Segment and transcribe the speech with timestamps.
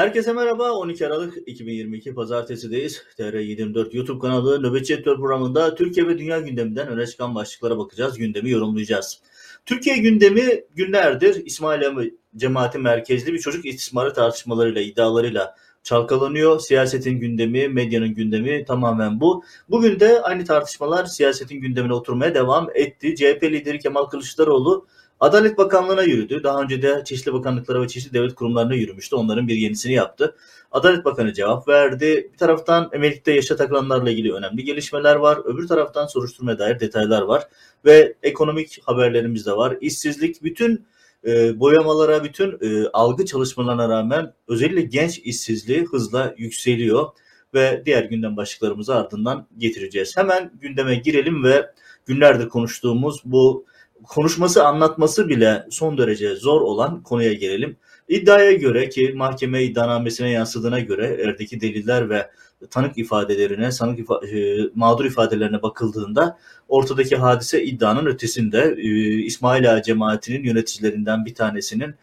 [0.00, 0.72] Herkese merhaba.
[0.72, 3.02] 12 Aralık 2022 Pazartesi'deyiz.
[3.18, 8.18] TR724 YouTube kanalı Nöbetçi Editör programında Türkiye ve dünya gündeminden öne çıkan başlıklara bakacağız.
[8.18, 9.20] Gündemi yorumlayacağız.
[9.66, 16.60] Türkiye gündemi günlerdir İsmail cemaati merkezli bir çocuk istismarı tartışmalarıyla, iddialarıyla çalkalanıyor.
[16.60, 19.44] Siyasetin gündemi, medyanın gündemi tamamen bu.
[19.70, 23.14] Bugün de aynı tartışmalar siyasetin gündemine oturmaya devam etti.
[23.16, 24.86] CHP lideri Kemal Kılıçdaroğlu
[25.20, 26.42] Adalet Bakanlığı'na yürüdü.
[26.42, 29.16] Daha önce de çeşitli bakanlıklara ve çeşitli devlet kurumlarına yürümüştü.
[29.16, 30.36] Onların bir yenisini yaptı.
[30.72, 32.30] Adalet Bakanı cevap verdi.
[32.32, 35.38] Bir taraftan emeklilikte yaşa takılanlarla ilgili önemli gelişmeler var.
[35.44, 37.48] Öbür taraftan soruşturmaya dair detaylar var.
[37.84, 39.76] Ve ekonomik haberlerimiz de var.
[39.80, 40.86] İşsizlik bütün
[41.26, 47.06] e, boyamalara, bütün e, algı çalışmalarına rağmen özellikle genç işsizliği hızla yükseliyor.
[47.54, 50.16] Ve diğer gündem başlıklarımızı ardından getireceğiz.
[50.16, 51.70] Hemen gündeme girelim ve
[52.06, 53.64] günlerdir konuştuğumuz bu
[54.08, 57.76] konuşması anlatması bile son derece zor olan konuya gelelim.
[58.08, 62.30] İddiaya göre ki mahkeme iddianamesine yansıdığına göre erdeki deliller ve
[62.70, 68.88] tanık ifadelerine, sanık ifa e, mağdur ifadelerine bakıldığında ortadaki hadise iddianın ötesinde e,
[69.22, 71.94] İsmail Ağa cemaatinin yöneticilerinden bir tanesinin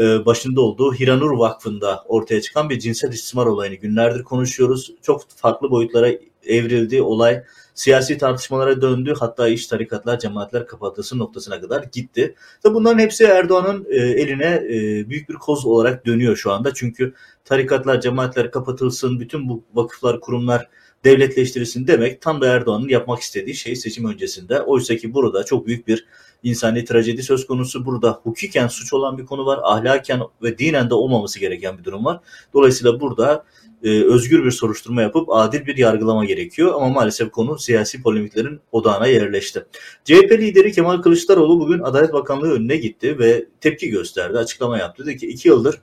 [0.00, 4.92] e, başında olduğu Hiranur Vakfı'nda ortaya çıkan bir cinsel istismar olayını günlerdir konuşuyoruz.
[5.02, 6.10] Çok farklı boyutlara
[6.46, 7.44] evrildi olay
[7.74, 9.14] siyasi tartışmalara döndü.
[9.18, 12.34] Hatta iş tarikatlar, cemaatler kapatılsın noktasına kadar gitti.
[12.62, 16.74] Tabi bunların hepsi Erdoğan'ın e, eline e, büyük bir koz olarak dönüyor şu anda.
[16.74, 17.14] Çünkü
[17.44, 20.68] tarikatlar, cemaatler kapatılsın, bütün bu vakıflar, kurumlar
[21.04, 24.60] devletleştirilsin demek tam da Erdoğan'ın yapmak istediği şey seçim öncesinde.
[24.60, 26.06] Oysa ki burada çok büyük bir
[26.42, 27.86] insani trajedi söz konusu.
[27.86, 29.60] Burada hukuken suç olan bir konu var.
[29.62, 32.20] Ahlaken ve dinen de olmaması gereken bir durum var.
[32.54, 33.44] Dolayısıyla burada
[33.84, 36.72] e, özgür bir soruşturma yapıp adil bir yargılama gerekiyor.
[36.74, 39.64] Ama maalesef konu siyasi polemiklerin odağına yerleşti.
[40.04, 45.06] CHP lideri Kemal Kılıçdaroğlu bugün Adalet Bakanlığı önüne gitti ve tepki gösterdi, açıklama yaptı.
[45.06, 45.80] Dedi ki iki yıldır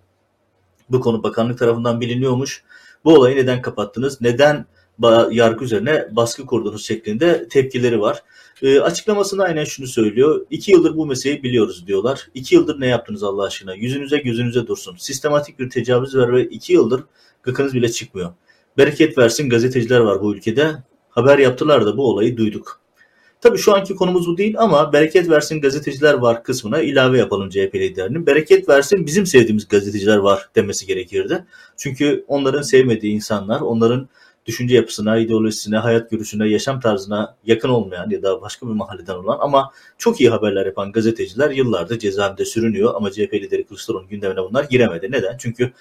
[0.89, 2.63] bu konu bakanlık tarafından biliniyormuş.
[3.05, 4.21] Bu olayı neden kapattınız?
[4.21, 4.65] Neden
[5.31, 8.23] yargı üzerine baskı kurdunuz şeklinde tepkileri var.
[8.61, 10.45] E, açıklamasında aynen şunu söylüyor.
[10.49, 12.27] İki yıldır bu meseleyi biliyoruz diyorlar.
[12.33, 13.75] İki yıldır ne yaptınız Allah aşkına?
[13.75, 14.95] Yüzünüze gözünüze dursun.
[14.97, 17.03] Sistematik bir tecavüz var ve iki yıldır
[17.43, 18.33] gıkınız bile çıkmıyor.
[18.77, 20.75] Bereket versin gazeteciler var bu ülkede.
[21.09, 22.81] Haber yaptılar da bu olayı duyduk.
[23.41, 27.75] Tabii şu anki konumuz bu değil ama bereket versin gazeteciler var kısmına ilave yapalım CHP
[27.75, 28.25] liderinin.
[28.25, 31.45] Bereket versin bizim sevdiğimiz gazeteciler var demesi gerekirdi.
[31.77, 34.09] Çünkü onların sevmediği insanlar, onların
[34.45, 39.37] düşünce yapısına, ideolojisine, hayat görüşüne, yaşam tarzına yakın olmayan ya da başka bir mahalleden olan
[39.41, 44.63] ama çok iyi haberler yapan gazeteciler yıllardır cezaevinde sürünüyor ama CHP lideri Kılıçdaroğlu'nun gündemine bunlar
[44.63, 45.11] giremedi.
[45.11, 45.37] Neden?
[45.37, 45.71] Çünkü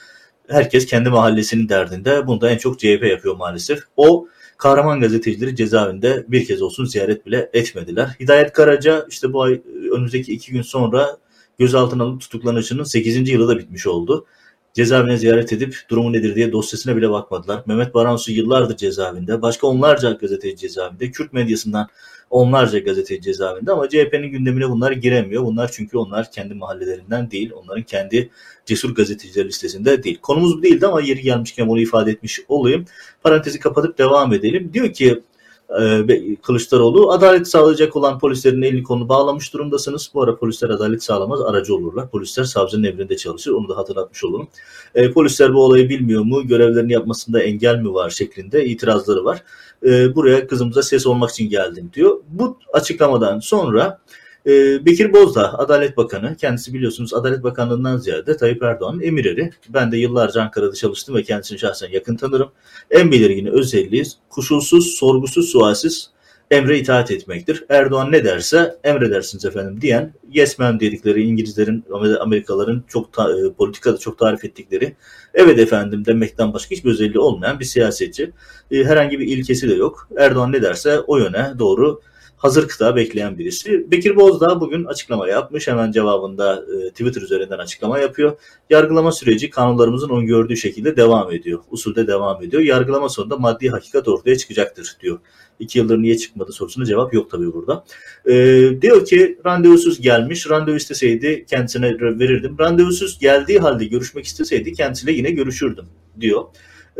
[0.50, 2.26] herkes kendi mahallesinin derdinde.
[2.26, 3.80] Bunu da en çok CHP yapıyor maalesef.
[3.96, 4.28] O
[4.58, 8.16] kahraman gazetecileri cezaevinde bir kez olsun ziyaret bile etmediler.
[8.20, 9.62] Hidayet Karaca işte bu ay
[9.92, 11.16] önümüzdeki iki gün sonra
[11.58, 13.28] gözaltına alıp tutuklanışının 8.
[13.28, 14.26] yılı da bitmiş oldu
[14.74, 17.62] cezaevine ziyaret edip durumu nedir diye dosyasına bile bakmadılar.
[17.66, 19.42] Mehmet Baransu yıllardır cezaevinde.
[19.42, 21.10] Başka onlarca gazeteci cezaevinde.
[21.10, 21.88] Kürt medyasından
[22.30, 25.44] onlarca gazeteci cezaevinde ama CHP'nin gündemine bunlar giremiyor.
[25.44, 27.52] Bunlar çünkü onlar kendi mahallelerinden değil.
[27.52, 28.30] Onların kendi
[28.66, 30.18] cesur gazeteciler listesinde değil.
[30.22, 32.84] Konumuz bu değildi ama yeri gelmişken bunu ifade etmiş olayım.
[33.22, 34.70] Parantezi kapatıp devam edelim.
[34.72, 35.22] Diyor ki
[36.42, 40.10] Kılıçdaroğlu adalet sağlayacak olan polislerin elini kolunu bağlamış durumdasınız.
[40.14, 42.10] Bu ara polisler adalet sağlamaz aracı olurlar.
[42.10, 43.52] Polisler savcının emrinde çalışır.
[43.52, 44.48] Onu da hatırlatmış olalım.
[44.94, 46.46] E, polisler bu olayı bilmiyor mu?
[46.46, 49.42] Görevlerini yapmasında engel mi var şeklinde itirazları var.
[49.86, 52.20] E, buraya kızımıza ses olmak için geldim diyor.
[52.28, 54.00] Bu açıklamadan sonra
[54.46, 59.50] ee, Bekir Bozdağ, Adalet Bakanı, kendisi biliyorsunuz Adalet Bakanlığı'ndan ziyade Tayyip Erdoğan'ın emirleri.
[59.68, 62.50] Ben de yıllarca Ankara'da çalıştım ve kendisini şahsen yakın tanırım.
[62.90, 66.10] En belirgin özelliği kuşulsuz, sorgusuz, sualsiz
[66.50, 67.64] emre itaat etmektir.
[67.68, 71.84] Erdoğan ne derse emredersiniz efendim diyen yes ma'am dedikleri İngilizlerin,
[72.20, 74.96] Amerikalıların çok ta, e, politikada çok tarif ettikleri
[75.34, 78.32] evet efendim demekten başka hiçbir özelliği olmayan bir siyasetçi.
[78.70, 80.08] E, herhangi bir ilkesi de yok.
[80.18, 82.00] Erdoğan ne derse o yöne doğru
[82.40, 83.90] hazır kıta bekleyen birisi.
[83.90, 85.68] Bekir Bozdağ bugün açıklama yapmış.
[85.68, 88.36] Hemen cevabında e, Twitter üzerinden açıklama yapıyor.
[88.70, 91.60] Yargılama süreci kanunlarımızın öngördüğü şekilde devam ediyor.
[91.70, 92.62] Usulde devam ediyor.
[92.62, 95.18] Yargılama sonunda maddi hakikat ortaya çıkacaktır diyor.
[95.60, 97.84] İki yıldır niye çıkmadı sorusuna cevap yok tabii burada.
[98.26, 98.34] E,
[98.82, 100.50] diyor ki randevusuz gelmiş.
[100.50, 102.56] Randevu isteseydi kendisine verirdim.
[102.60, 105.84] Randevusuz geldiği halde görüşmek isteseydi kendisiyle yine görüşürdüm
[106.20, 106.44] diyor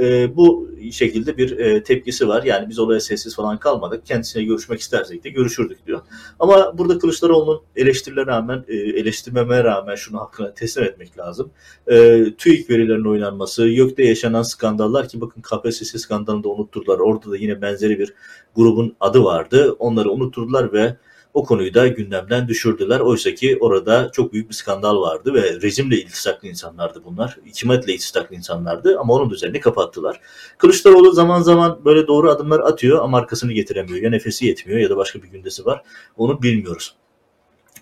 [0.01, 2.43] e, bu şekilde bir e, tepkisi var.
[2.43, 4.07] Yani biz olaya sessiz falan kalmadık.
[4.07, 6.01] Kendisine görüşmek istersek de görüşürdük diyor.
[6.39, 11.51] Ama burada Kılıçdaroğlu'nun eleştirilere rağmen, e, eleştirmemeye rağmen şunu hakkına teslim etmek lazım.
[11.87, 16.99] E, TÜİK verilerinin oynanması, YÖK'te yaşanan skandallar ki bakın KPSS skandalını da unutturdular.
[16.99, 18.15] Orada da yine benzeri bir
[18.57, 19.73] grubun adı vardı.
[19.79, 20.97] Onları unutturdular ve
[21.35, 23.01] o konuyu da gündemden düşürdüler.
[23.01, 27.39] Oysa ki orada çok büyük bir skandal vardı ve rejimle iltisaklı insanlardı bunlar.
[27.45, 30.21] Hükümetle iltisaklı insanlardı ama onun üzerine kapattılar.
[30.59, 34.03] Kılıçdaroğlu zaman zaman böyle doğru adımlar atıyor ama arkasını getiremiyor.
[34.03, 35.83] Ya nefesi yetmiyor ya da başka bir gündesi var.
[36.17, 37.00] Onu bilmiyoruz.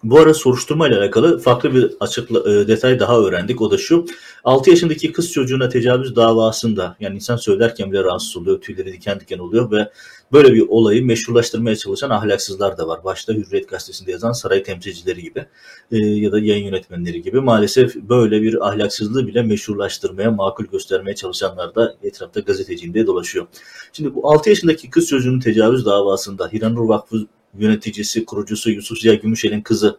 [0.02, 3.62] Bu ara soruşturma ile alakalı farklı bir açıkla, e, detay daha öğrendik.
[3.62, 4.06] O da şu.
[4.44, 9.38] 6 yaşındaki kız çocuğuna tecavüz davasında yani insan söylerken bile rahatsız oluyor, tüyleri diken diken
[9.38, 9.90] oluyor ve
[10.32, 13.04] böyle bir olayı meşrulaştırmaya çalışan ahlaksızlar da var.
[13.04, 15.46] Başta Hürriyet Gazetesi'nde yazan saray temsilcileri gibi
[15.92, 21.74] e, ya da yayın yönetmenleri gibi maalesef böyle bir ahlaksızlığı bile meşrulaştırmaya, makul göstermeye çalışanlar
[21.74, 23.46] da etrafta gazeteciliğinde dolaşıyor.
[23.92, 27.26] Şimdi bu 6 yaşındaki kız çocuğunun tecavüz davasında Hiranur Vakfı
[27.58, 29.98] yöneticisi, kurucusu Yusuf Ziya Gümüşel'in kızı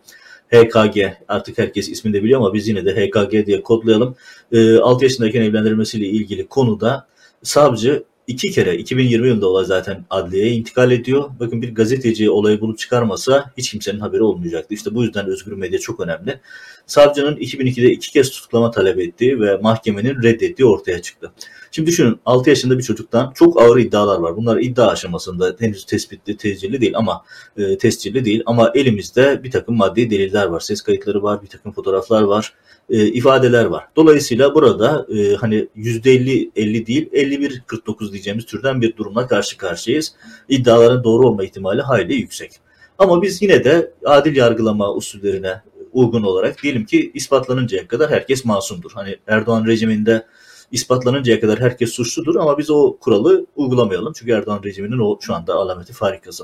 [0.54, 0.98] HKG
[1.28, 4.16] artık herkes ismini de biliyor ama biz yine de HKG diye kodlayalım.
[4.52, 7.08] E, 6 yaşındayken evlendirilmesiyle ilgili konuda
[7.44, 11.30] savcı iki kere 2020 yılında olay zaten adliyeye intikal ediyor.
[11.40, 14.74] Bakın bir gazeteci olayı bulup çıkarmasa hiç kimsenin haberi olmayacaktı.
[14.74, 16.40] İşte bu yüzden özgür medya çok önemli.
[16.86, 21.32] Savcının 2002'de iki kez tutuklama talep ettiği ve mahkemenin reddettiği ortaya çıktı.
[21.72, 24.36] Şimdi düşünün 6 yaşında bir çocuktan çok ağır iddialar var.
[24.36, 27.24] Bunlar iddia aşamasında henüz tespitli, tescilli değil ama
[27.58, 30.60] e, tescilli değil ama elimizde bir takım maddi deliller var.
[30.60, 32.54] Ses kayıtları var, bir takım fotoğraflar var,
[32.90, 33.84] e, ifadeler var.
[33.96, 40.14] Dolayısıyla burada e, hani %50 50 değil 51 49 diyeceğimiz türden bir durumla karşı karşıyayız.
[40.50, 42.52] İddiaların doğru olma ihtimali hayli yüksek.
[42.98, 45.62] Ama biz yine de adil yargılama usullerine
[45.94, 48.92] uygun olarak diyelim ki ispatlanıncaya kadar herkes masumdur.
[48.94, 50.26] Hani Erdoğan rejiminde
[50.72, 54.14] ispatlanıncaya kadar herkes suçludur ama biz o kuralı uygulamayalım.
[54.14, 56.44] Çünkü Erdoğan rejiminin o şu anda alameti farikası.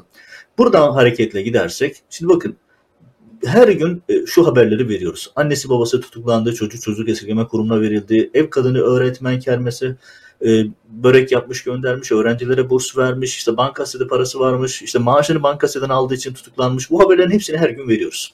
[0.57, 2.56] Buradan hareketle gidersek, şimdi bakın
[3.45, 5.31] her gün e, şu haberleri veriyoruz.
[5.36, 9.95] Annesi babası tutuklandı, çocuk çocuk esirgeme kurumuna verildi, ev kadını öğretmen kermesi,
[10.45, 16.16] e, börek yapmış göndermiş, öğrencilere burs vermiş, işte bankasede parası varmış, işte maaşını bankaseden aldığı
[16.16, 16.92] için tutuklanmış.
[16.92, 18.33] Bu haberlerin hepsini her gün veriyoruz.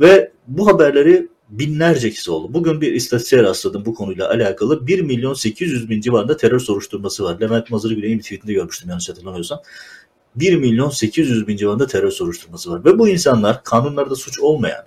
[0.00, 2.54] Ve bu haberleri binlerce kişi oldu.
[2.54, 4.86] Bugün bir istatistiğe rastladım bu konuyla alakalı.
[4.86, 7.40] 1 milyon 800 bin civarında terör soruşturması var.
[7.40, 9.60] Levent Mazır Güney'in bir tweetinde görmüştüm yanlış hatırlamıyorsam.
[10.36, 12.84] 1 milyon 800 bin civarında terör soruşturması var.
[12.84, 14.84] Ve bu insanlar kanunlarda suç olmayan,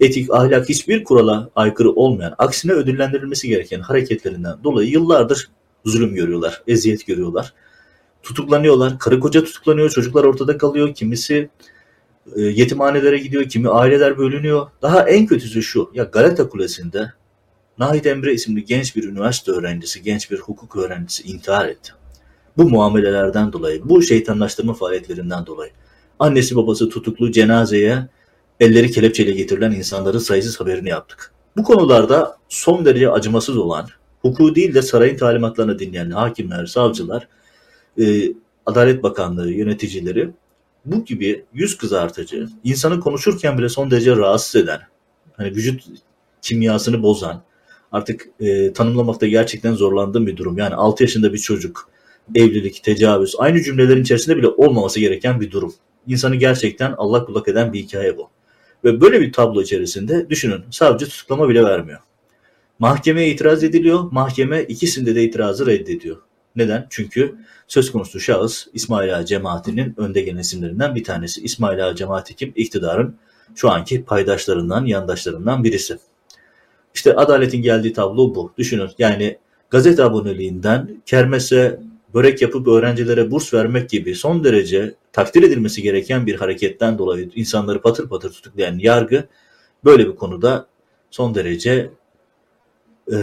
[0.00, 5.50] etik, ahlak hiçbir kurala aykırı olmayan, aksine ödüllendirilmesi gereken hareketlerinden dolayı yıllardır
[5.84, 7.52] zulüm görüyorlar, eziyet görüyorlar.
[8.22, 11.50] Tutuklanıyorlar, karı koca tutuklanıyor, çocuklar ortada kalıyor, kimisi
[12.36, 14.66] yetimhanelere gidiyor, kimi aileler bölünüyor.
[14.82, 17.12] Daha en kötüsü şu, ya Galata Kulesi'nde
[17.78, 21.92] Nahit Emre isimli genç bir üniversite öğrencisi, genç bir hukuk öğrencisi intihar etti.
[22.56, 25.70] Bu muamelelerden dolayı, bu şeytanlaştırma faaliyetlerinden dolayı.
[26.18, 28.08] Annesi babası tutuklu cenazeye
[28.60, 31.32] elleri kelepçeyle getirilen insanların sayısız haberini yaptık.
[31.56, 33.88] Bu konularda son derece acımasız olan,
[34.22, 37.28] hukuku değil de sarayın talimatlarını dinleyen hakimler, savcılar,
[38.00, 38.32] e,
[38.66, 40.30] Adalet Bakanlığı yöneticileri
[40.86, 44.80] bu gibi yüz kızartıcı, insanı konuşurken bile son derece rahatsız eden,
[45.36, 45.84] hani vücut
[46.42, 47.42] kimyasını bozan,
[47.92, 50.58] artık e, tanımlamakta gerçekten zorlandığım bir durum.
[50.58, 51.90] Yani 6 yaşında bir çocuk,
[52.34, 55.74] evlilik, tecavüz, aynı cümlelerin içerisinde bile olmaması gereken bir durum.
[56.06, 58.30] İnsanı gerçekten Allah bullak eden bir hikaye bu.
[58.84, 62.00] Ve böyle bir tablo içerisinde düşünün savcı tutuklama bile vermiyor.
[62.78, 66.16] Mahkemeye itiraz ediliyor, mahkeme ikisinde de itirazı reddediyor.
[66.56, 66.86] Neden?
[66.90, 67.34] Çünkü
[67.68, 71.40] söz konusu şahıs İsmail Ağa cemaatinin önde gelen isimlerinden bir tanesi.
[71.40, 72.52] İsmail Ağa cemaati kim?
[72.56, 73.16] İktidarın
[73.54, 75.98] şu anki paydaşlarından, yandaşlarından birisi.
[76.94, 78.52] İşte adaletin geldiği tablo bu.
[78.58, 79.38] Düşünün yani
[79.70, 81.80] gazete aboneliğinden kermese
[82.14, 87.80] börek yapıp öğrencilere burs vermek gibi son derece takdir edilmesi gereken bir hareketten dolayı insanları
[87.82, 89.24] patır patır tutuklayan yargı
[89.84, 90.66] böyle bir konuda
[91.10, 91.90] son derece
[93.12, 93.16] e,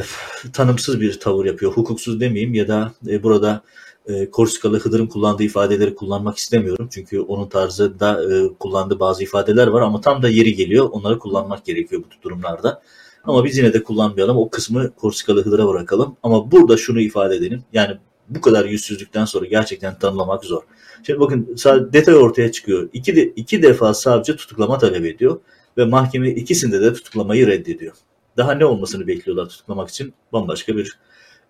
[0.54, 1.72] tanımsız bir tavır yapıyor.
[1.72, 3.63] Hukuksuz demeyeyim ya da e, burada
[4.08, 6.90] e, Korskalı Hıdır'ın kullandığı ifadeleri kullanmak istemiyorum.
[6.92, 10.90] Çünkü onun tarzında e, kullandığı bazı ifadeler var ama tam da yeri geliyor.
[10.92, 12.82] Onları kullanmak gerekiyor bu durumlarda.
[13.24, 14.38] Ama biz yine de kullanmayalım.
[14.38, 16.18] O kısmı Korskalı Hıdır'a bırakalım.
[16.24, 17.63] Ama burada şunu ifade edelim.
[17.74, 17.98] Yani
[18.30, 20.62] bu kadar yüzsüzlükten sonra gerçekten tanımlamak zor.
[21.06, 21.56] Şimdi bakın
[21.94, 22.90] detay ortaya çıkıyor.
[22.94, 25.40] İki, de, iki defa savcı tutuklama talep ediyor
[25.78, 27.94] ve mahkeme ikisinde de tutuklamayı reddediyor.
[28.38, 30.13] Daha ne olmasını bekliyorlar tutuklamak için?
[30.34, 30.98] Bambaşka bir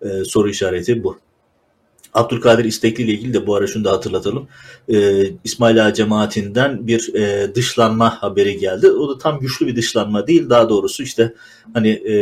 [0.02, 1.18] e, soru işareti bu.
[2.14, 4.48] Abdülkadir İstekli ile ilgili de bu ara şunu da hatırlatalım.
[4.88, 8.90] Ee, İsmail Ağa cemaatinden bir e, dışlanma haberi geldi.
[8.90, 10.50] O da tam güçlü bir dışlanma değil.
[10.50, 11.34] Daha doğrusu işte
[11.74, 12.14] hani e,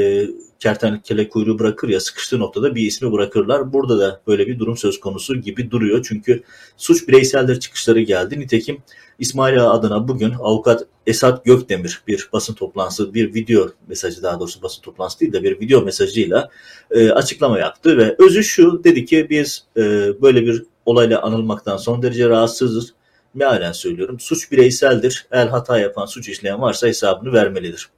[0.63, 3.73] kertenkele kuyruğu bırakır ya sıkıştığı noktada bir ismi bırakırlar.
[3.73, 6.07] Burada da böyle bir durum söz konusu gibi duruyor.
[6.09, 6.43] Çünkü
[6.77, 8.41] suç bireyseldir çıkışları geldi.
[8.41, 8.83] Nitekim
[9.19, 14.63] İsmail Ağa adına bugün avukat Esat Gökdemir bir basın toplantısı, bir video mesajı daha doğrusu
[14.63, 16.49] basın toplantısı değil de bir video mesajıyla
[16.91, 19.83] e, açıklama yaptı ve özü şu dedi ki biz e,
[20.23, 22.95] böyle bir olayla anılmaktan son derece rahatsızız.
[23.35, 24.21] mealen söylüyorum.
[24.21, 25.27] Suç bireyseldir.
[25.31, 27.89] Eğer hata yapan, suç işleyen varsa hesabını vermelidir.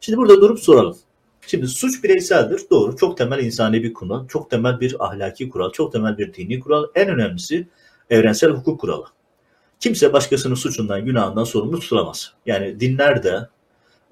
[0.00, 0.96] Şimdi burada durup soralım.
[1.46, 2.60] Şimdi suç bireyseldir.
[2.70, 2.96] Doğru.
[2.96, 4.26] Çok temel insani bir konu.
[4.28, 5.72] Çok temel bir ahlaki kural.
[5.72, 6.84] Çok temel bir dini kural.
[6.94, 7.68] En önemlisi
[8.10, 9.04] evrensel hukuk kuralı.
[9.80, 12.32] Kimse başkasının suçundan, günahından sorumlu tutulamaz.
[12.46, 13.48] Yani dinlerde,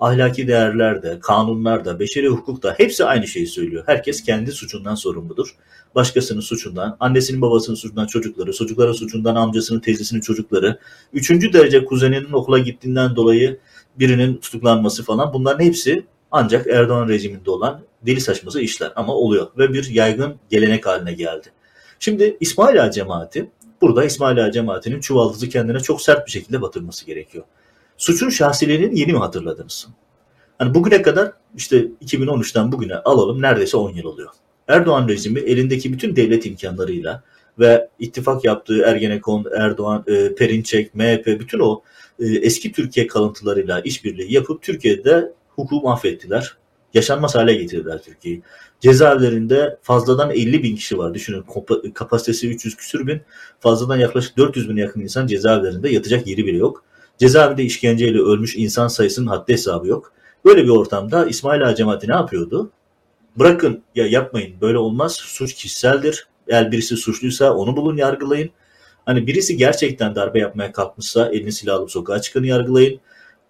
[0.00, 3.84] ahlaki değerlerde, kanunlarda, beşeri hukukta hepsi aynı şeyi söylüyor.
[3.86, 5.56] Herkes kendi suçundan sorumludur.
[5.94, 10.78] Başkasının suçundan, annesinin babasının suçundan çocukları, çocukların suçundan amcasının teyzesinin çocukları,
[11.12, 13.58] üçüncü derece kuzeninin okula gittiğinden dolayı
[13.98, 19.72] birinin tutuklanması falan bunların hepsi ancak Erdoğan rejiminde olan deli saçması işler ama oluyor ve
[19.72, 21.48] bir yaygın gelenek haline geldi.
[21.98, 23.50] Şimdi İsmaila cemaati
[23.80, 27.44] burada İsmaila cemaatinin çuvaldızı kendine çok sert bir şekilde batırması gerekiyor.
[27.96, 29.88] Suçun şahsiliğini yeni mi hatırladınız?
[30.58, 34.30] Hani bugüne kadar işte 2013'ten bugüne alalım neredeyse 10 yıl oluyor.
[34.68, 37.22] Erdoğan rejimi elindeki bütün devlet imkanlarıyla
[37.58, 41.82] ve ittifak yaptığı Ergenekon, Erdoğan, e, Perinçek, MHP bütün o
[42.18, 46.56] e, eski Türkiye kalıntılarıyla işbirliği yapıp Türkiye'de hukuku mahvettiler.
[46.94, 48.42] Yaşanmaz hale getirdiler Türkiye'yi.
[48.80, 51.14] Cezaevlerinde fazladan 50 bin kişi var.
[51.14, 51.44] Düşünün
[51.94, 53.20] kapasitesi 300 küsür bin.
[53.60, 56.84] Fazladan yaklaşık 400 bin yakın insan cezaevlerinde yatacak yeri bile yok.
[57.18, 60.12] Cezaevinde işkenceyle ölmüş insan sayısının haddi hesabı yok.
[60.44, 62.70] Böyle bir ortamda İsmail Ağa cemaati ne yapıyordu?
[63.36, 66.26] Bırakın ya yapmayın böyle olmaz suç kişiseldir.
[66.48, 68.50] Eğer birisi suçluysa onu bulun yargılayın.
[69.06, 73.00] Hani birisi gerçekten darbe yapmaya kalkmışsa elini silah alıp sokağa çıkanı yargılayın.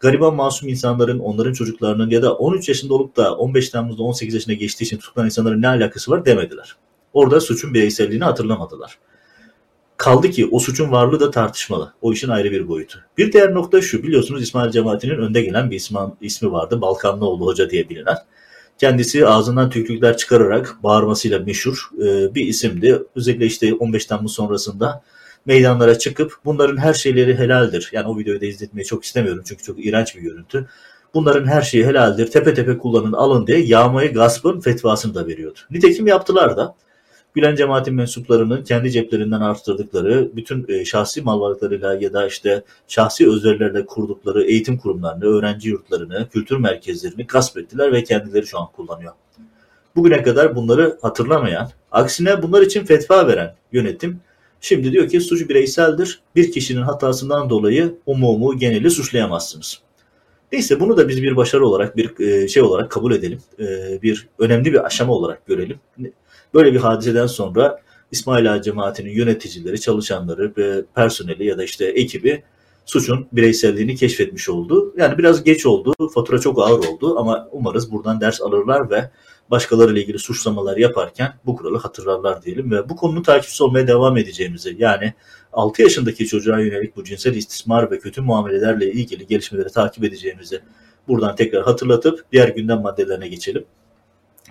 [0.04, 4.54] Gariban masum insanların, onların çocuklarının ya da 13 yaşında olup da 15 Temmuz'da 18 yaşına
[4.54, 6.76] geçtiği için tutuklanan insanların ne alakası var demediler.
[7.12, 8.98] Orada suçun bireyselliğini hatırlamadılar.
[9.96, 11.92] Kaldı ki o suçun varlığı da tartışmalı.
[12.02, 12.98] O işin ayrı bir boyutu.
[13.18, 14.02] Bir diğer nokta şu.
[14.02, 16.80] Biliyorsunuz İsmail Cemaati'nin önde gelen bir ismi, ismi vardı.
[16.80, 18.16] Balkanlıoğlu Hoca diye bilinen.
[18.78, 23.02] Kendisi ağzından tükrükler çıkararak bağırmasıyla meşhur e, bir isimdi.
[23.16, 25.02] Özellikle işte 15 Temmuz sonrasında
[25.46, 27.90] meydanlara çıkıp bunların her şeyleri helaldir.
[27.92, 30.66] Yani o videoyu da izletmeyi çok istemiyorum çünkü çok iğrenç bir görüntü.
[31.14, 35.58] Bunların her şeyi helaldir, tepe tepe kullanın, alın diye yağmayı gaspın fetvasını da veriyordu.
[35.70, 36.74] Nitekim yaptılar da.
[37.34, 43.28] Gülen cemaatin mensuplarının kendi ceplerinden arttırdıkları bütün e, şahsi mal varlıklarıyla ya da işte şahsi
[43.28, 49.12] özverlerle kurdukları eğitim kurumlarını, öğrenci yurtlarını, kültür merkezlerini gasp ettiler ve kendileri şu an kullanıyor.
[49.96, 54.20] Bugüne kadar bunları hatırlamayan, aksine bunlar için fetva veren yönetim
[54.64, 56.20] şimdi diyor ki suç bireyseldir.
[56.36, 59.80] Bir kişinin hatasından dolayı umumu geneli suçlayamazsınız.
[60.52, 63.38] Neyse bunu da biz bir başarı olarak bir e, şey olarak kabul edelim.
[63.58, 65.80] E, bir önemli bir aşama olarak görelim.
[66.54, 67.80] Böyle bir hadiseden sonra
[68.12, 72.42] İsmail Ağa cemaatinin yöneticileri, çalışanları, ve personeli ya da işte ekibi
[72.86, 74.94] suçun bireyselliğini keşfetmiş oldu.
[74.96, 79.10] Yani biraz geç oldu, fatura çok ağır oldu ama umarız buradan ders alırlar ve
[79.50, 84.76] başkalarıyla ilgili suçlamalar yaparken bu kuralı hatırlarlar diyelim ve bu konunun takipçisi olmaya devam edeceğimizi
[84.78, 85.14] yani
[85.52, 90.60] 6 yaşındaki çocuğa yönelik bu cinsel istismar ve kötü muamelelerle ilgili gelişmeleri takip edeceğimizi
[91.08, 93.64] buradan tekrar hatırlatıp diğer gündem maddelerine geçelim.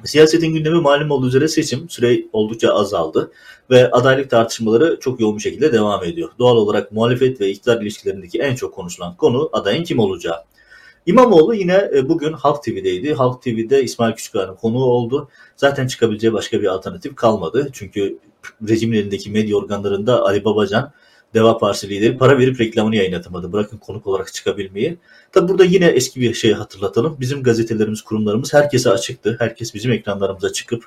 [0.06, 3.32] Siyasetin gündemi malum olduğu üzere seçim süre oldukça azaldı
[3.70, 6.30] ve adaylık tartışmaları çok yoğun bir şekilde devam ediyor.
[6.40, 10.44] Doğal olarak muhalefet ve iktidar ilişkilerindeki en çok konuşulan konu adayın kim olacağı.
[11.06, 13.14] İmamoğlu yine e, bugün Halk TV'deydi.
[13.14, 15.30] Halk TV'de İsmail Küçükağa'nın konuğu oldu.
[15.56, 17.70] Zaten çıkabileceği başka bir alternatif kalmadı.
[17.74, 18.18] Çünkü
[18.70, 20.92] rejimin elindeki medya organlarında Ali Babacan
[21.34, 23.54] Deva Partisi lideri para verip reklamını yayınlatamadı.
[23.54, 24.98] Bırakın konuk olarak çıkabilmeyi.
[25.32, 27.18] Tabi burada yine eski bir şey hatırlatalım.
[27.20, 29.36] Bizim gazetelerimiz, kurumlarımız herkese açıktı.
[29.40, 30.84] Herkes bizim ekranlarımıza çıkıp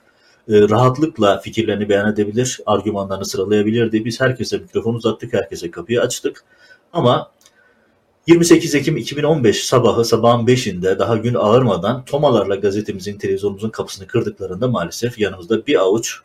[0.48, 4.04] e, rahatlıkla fikirlerini beyan edebilir, argümanlarını sıralayabilirdi.
[4.04, 6.44] Biz herkese mikrofon uzattık, herkese kapıyı açtık.
[6.92, 7.30] Ama
[8.26, 15.18] 28 Ekim 2015 sabahı sabahın 5'inde daha gün ağırmadan tomalarla gazetemizin, televizyonumuzun kapısını kırdıklarında maalesef
[15.18, 16.20] yanımızda bir avuç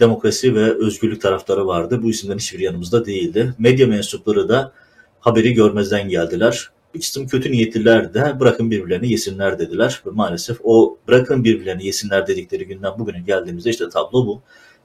[0.00, 2.02] demokrasi ve özgürlük taraftarı vardı.
[2.02, 3.54] Bu isimden hiçbir yanımızda değildi.
[3.58, 4.72] Medya mensupları da
[5.20, 6.70] haberi görmezden geldiler.
[6.94, 10.02] Bir kısım kötü niyetliler de bırakın birbirlerini yesinler dediler.
[10.06, 14.42] Ve maalesef o bırakın birbirlerini yesinler dedikleri günden bugüne geldiğimizde işte tablo bu.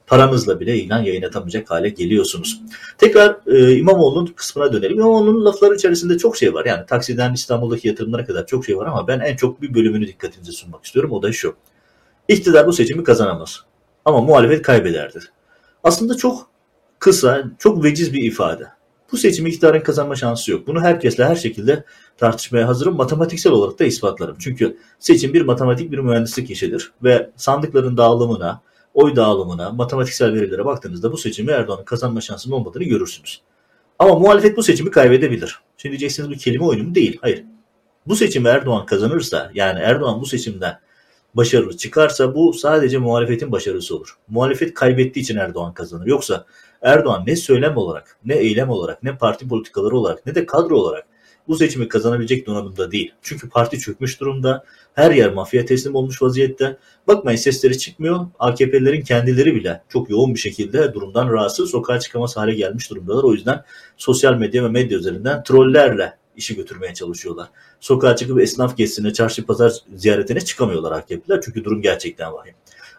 [0.08, 2.60] Paranızla bile ilan yayınlatamayacak hale geliyorsunuz.
[2.98, 4.98] Tekrar e, İmamoğlu'nun kısmına dönelim.
[4.98, 6.64] İmamoğlu'nun lafları içerisinde çok şey var.
[6.64, 10.52] Yani taksiden İstanbul'daki yatırımlara kadar çok şey var ama ben en çok bir bölümünü dikkatinize
[10.52, 11.12] sunmak istiyorum.
[11.12, 11.54] O da şu.
[12.28, 13.64] İktidar bu seçimi kazanamaz.
[14.04, 15.18] Ama muhalefet kaybederdi.
[15.84, 16.50] Aslında çok
[16.98, 18.66] kısa, çok veciz bir ifade.
[19.12, 20.66] Bu seçimi iktidarın kazanma şansı yok.
[20.66, 21.84] Bunu herkesle her şekilde
[22.16, 22.96] tartışmaya hazırım.
[22.96, 24.36] Matematiksel olarak da ispatlarım.
[24.38, 26.92] Çünkü seçim bir matematik bir mühendislik işidir.
[27.02, 28.60] Ve sandıkların dağılımına,
[28.98, 33.40] oy dağılımına, matematiksel verilere baktığınızda bu seçimi Erdoğan'ın kazanma şansının olmadığını görürsünüz.
[33.98, 35.58] Ama muhalefet bu seçimi kaybedebilir.
[35.76, 36.94] Şimdi diyeceksiniz bu kelime oyunu mu?
[36.94, 37.18] Değil.
[37.20, 37.44] Hayır.
[38.06, 40.80] Bu seçimi Erdoğan kazanırsa yani Erdoğan bu seçimden
[41.34, 44.16] başarılı çıkarsa bu sadece muhalefetin başarısı olur.
[44.28, 46.06] Muhalefet kaybettiği için Erdoğan kazanır.
[46.06, 46.44] Yoksa
[46.82, 51.06] Erdoğan ne söylem olarak, ne eylem olarak, ne parti politikaları olarak, ne de kadro olarak
[51.48, 53.12] bu seçimi kazanabilecek donanımda değil.
[53.22, 54.64] Çünkü parti çökmüş durumda.
[54.98, 56.78] Her yer mafya teslim olmuş vaziyette.
[57.06, 58.26] Bakmayın sesleri çıkmıyor.
[58.38, 63.24] AKP'lerin kendileri bile çok yoğun bir şekilde durumdan rahatsız, sokağa çıkamaz hale gelmiş durumdalar.
[63.24, 63.64] O yüzden
[63.96, 67.48] sosyal medya ve medya üzerinden trollerle işi götürmeye çalışıyorlar.
[67.80, 72.54] Sokağa çıkıp esnaf gezisine, çarşı pazar ziyaretine çıkamıyorlar AKP'ler çünkü durum gerçekten vahim.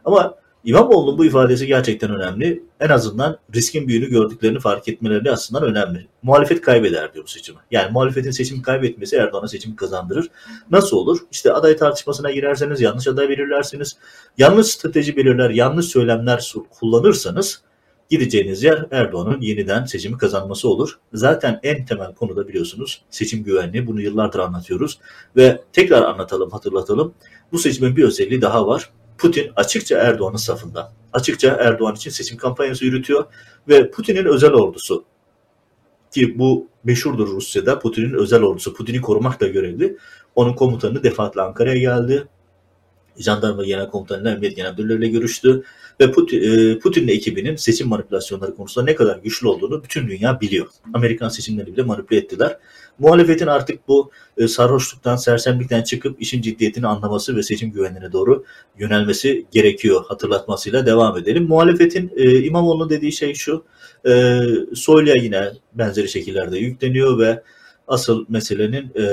[0.06, 2.64] Ama İmamoğlu'nun bu ifadesi gerçekten önemli.
[2.80, 6.08] En azından riskin büyüğünü gördüklerini fark etmeleri aslında önemli.
[6.24, 7.60] Muhalefet kaybeder diyor bu seçimi.
[7.72, 10.28] Yani muhalefetin seçimi kaybetmesi Erdoğan'a seçimi kazandırır.
[10.72, 11.20] Nasıl olur?
[11.32, 13.98] İşte aday tartışmasına girerseniz, yanlış aday belirlerseniz,
[14.38, 17.62] yanlış strateji belirler, yanlış söylemler kullanırsanız
[18.10, 21.00] gideceğiniz yer Erdoğan'ın yeniden seçimi kazanması olur.
[21.14, 23.88] Zaten en temel konuda biliyorsunuz seçim güvenliği.
[23.88, 25.00] Bunu yıllardır anlatıyoruz
[25.36, 27.14] ve tekrar anlatalım, hatırlatalım.
[27.52, 28.90] Bu seçimin bir özelliği daha var.
[29.20, 30.94] Putin açıkça Erdoğan'ın safında.
[31.14, 33.26] Açıkça Erdoğan için seçim kampanyası yürütüyor
[33.68, 35.06] ve Putin'in özel ordusu
[36.12, 38.74] ki bu meşhurdur Rusya'da Putin'in özel ordusu.
[38.74, 39.98] Putin'i korumakla görevli.
[40.36, 42.28] Onun komutanı defaatle Ankara'ya geldi.
[43.20, 45.64] Jandarma Genel Komutanı Emniyet Genel Müdürleriyle görüştü
[46.00, 50.68] ve Putin, e, Putin'in ekibinin seçim manipülasyonları konusunda ne kadar güçlü olduğunu bütün dünya biliyor.
[50.94, 52.58] Amerikan seçimlerini bile manipüle ettiler.
[53.00, 58.46] Muhalefetin artık bu e, sarhoşluktan, sersemlikten çıkıp işin ciddiyetini anlaması ve seçim güvenliğine doğru
[58.80, 61.44] yönelmesi gerekiyor hatırlatmasıyla devam edelim.
[61.44, 63.64] Muhalefetin e, İmamoğlu'nun dediği şey şu,
[64.74, 67.44] Soylu'ya yine benzeri şekillerde yükleniyor ve
[67.90, 69.04] asıl meselenin e,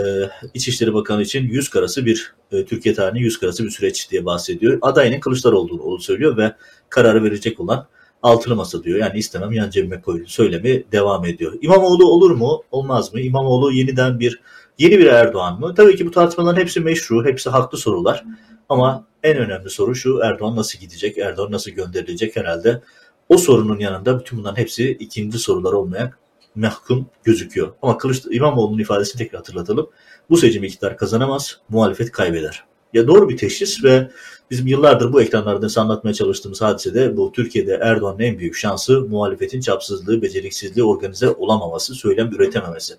[0.54, 4.78] İçişleri Bakanı için yüz karası bir e, Türkiye tarihinin yüz karası bir süreç diye bahsediyor.
[4.83, 6.52] Adayının Kılıçdaroğlu olduğunu söylüyor ve
[6.88, 7.87] kararı verecek olan
[8.23, 8.99] altılı masa diyor.
[8.99, 11.52] Yani istemem yan cebime koyun söylemi devam ediyor.
[11.61, 12.62] İmamoğlu olur mu?
[12.71, 13.21] Olmaz mı?
[13.21, 14.40] İmamoğlu yeniden bir
[14.78, 15.75] yeni bir Erdoğan mı?
[15.75, 18.25] Tabii ki bu tartışmaların hepsi meşru, hepsi haklı sorular.
[18.68, 21.18] Ama en önemli soru şu Erdoğan nasıl gidecek?
[21.18, 22.83] Erdoğan nasıl gönderilecek herhalde?
[23.28, 26.12] O sorunun yanında bütün bunların hepsi ikinci sorular olmaya
[26.56, 27.72] mahkum gözüküyor.
[27.82, 29.90] Ama Kılıç İmamoğlu'nun ifadesini tekrar hatırlatalım.
[30.30, 32.64] Bu seçimi iktidar kazanamaz, muhalefet kaybeder.
[32.92, 34.10] Ya doğru bir teşhis ve
[34.50, 40.23] bizim yıllardır bu ekranlarda anlatmaya çalıştığımız hadisede bu Türkiye'de Erdoğan'ın en büyük şansı muhalefetin çapsızlığı,
[40.23, 42.95] beceriksizliği, organize olamaması, söylem üretememesi.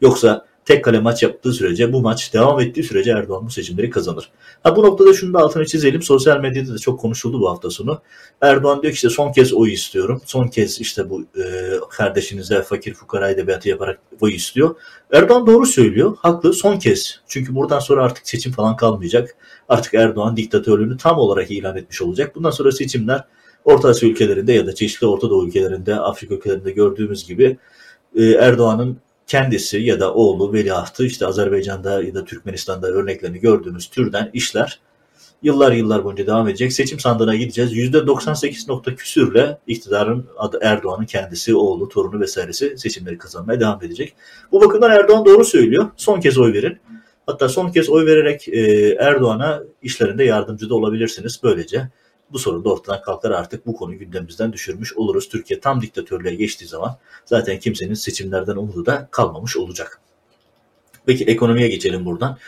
[0.00, 4.30] Yoksa tek kale maç yaptığı sürece bu maç devam ettiği sürece Erdoğan bu seçimleri kazanır.
[4.62, 6.02] Ha bu noktada şunu da altını çizelim.
[6.02, 8.00] Sosyal medyada da çok konuşuldu bu hafta sonu.
[8.40, 10.22] Erdoğan diyor ki işte son kez oy istiyorum.
[10.26, 11.44] Son kez işte bu e,
[11.90, 14.74] kardeşinize fakir fukara edebiyatı yaparak oy istiyor.
[15.12, 16.16] Erdoğan doğru söylüyor.
[16.18, 17.20] Haklı son kez.
[17.28, 19.36] Çünkü buradan sonra artık seçim falan kalmayacak.
[19.68, 22.36] Artık Erdoğan diktatörlüğünü tam olarak ilan etmiş olacak.
[22.36, 23.24] Bundan sonra seçimler
[23.64, 27.58] Orta Asya ülkelerinde ya da çeşitli Orta Doğu ülkelerinde, Afrika ülkelerinde gördüğümüz gibi
[28.16, 34.30] e, Erdoğan'ın kendisi ya da oğlu veliahtı işte Azerbaycan'da ya da Türkmenistan'da örneklerini gördüğümüz türden
[34.32, 34.80] işler
[35.42, 36.72] yıllar yıllar boyunca devam edecek.
[36.72, 37.72] Seçim sandığına gideceğiz.
[37.72, 40.26] %98 nokta küsürle iktidarın
[40.62, 44.14] Erdoğan'ın kendisi, oğlu, torunu vesairesi seçimleri kazanmaya devam edecek.
[44.52, 45.90] Bu bakımdan Erdoğan doğru söylüyor.
[45.96, 46.78] Son kez oy verin.
[47.26, 48.48] Hatta son kez oy vererek
[48.98, 51.40] Erdoğan'a işlerinde yardımcı da olabilirsiniz.
[51.42, 51.88] Böylece
[52.32, 55.28] bu sorun da ortadan kalkar artık bu konuyu gündemimizden düşürmüş oluruz.
[55.28, 60.00] Türkiye tam diktatörlüğe geçtiği zaman zaten kimsenin seçimlerden umudu da kalmamış olacak.
[61.06, 62.38] Peki ekonomiye geçelim buradan.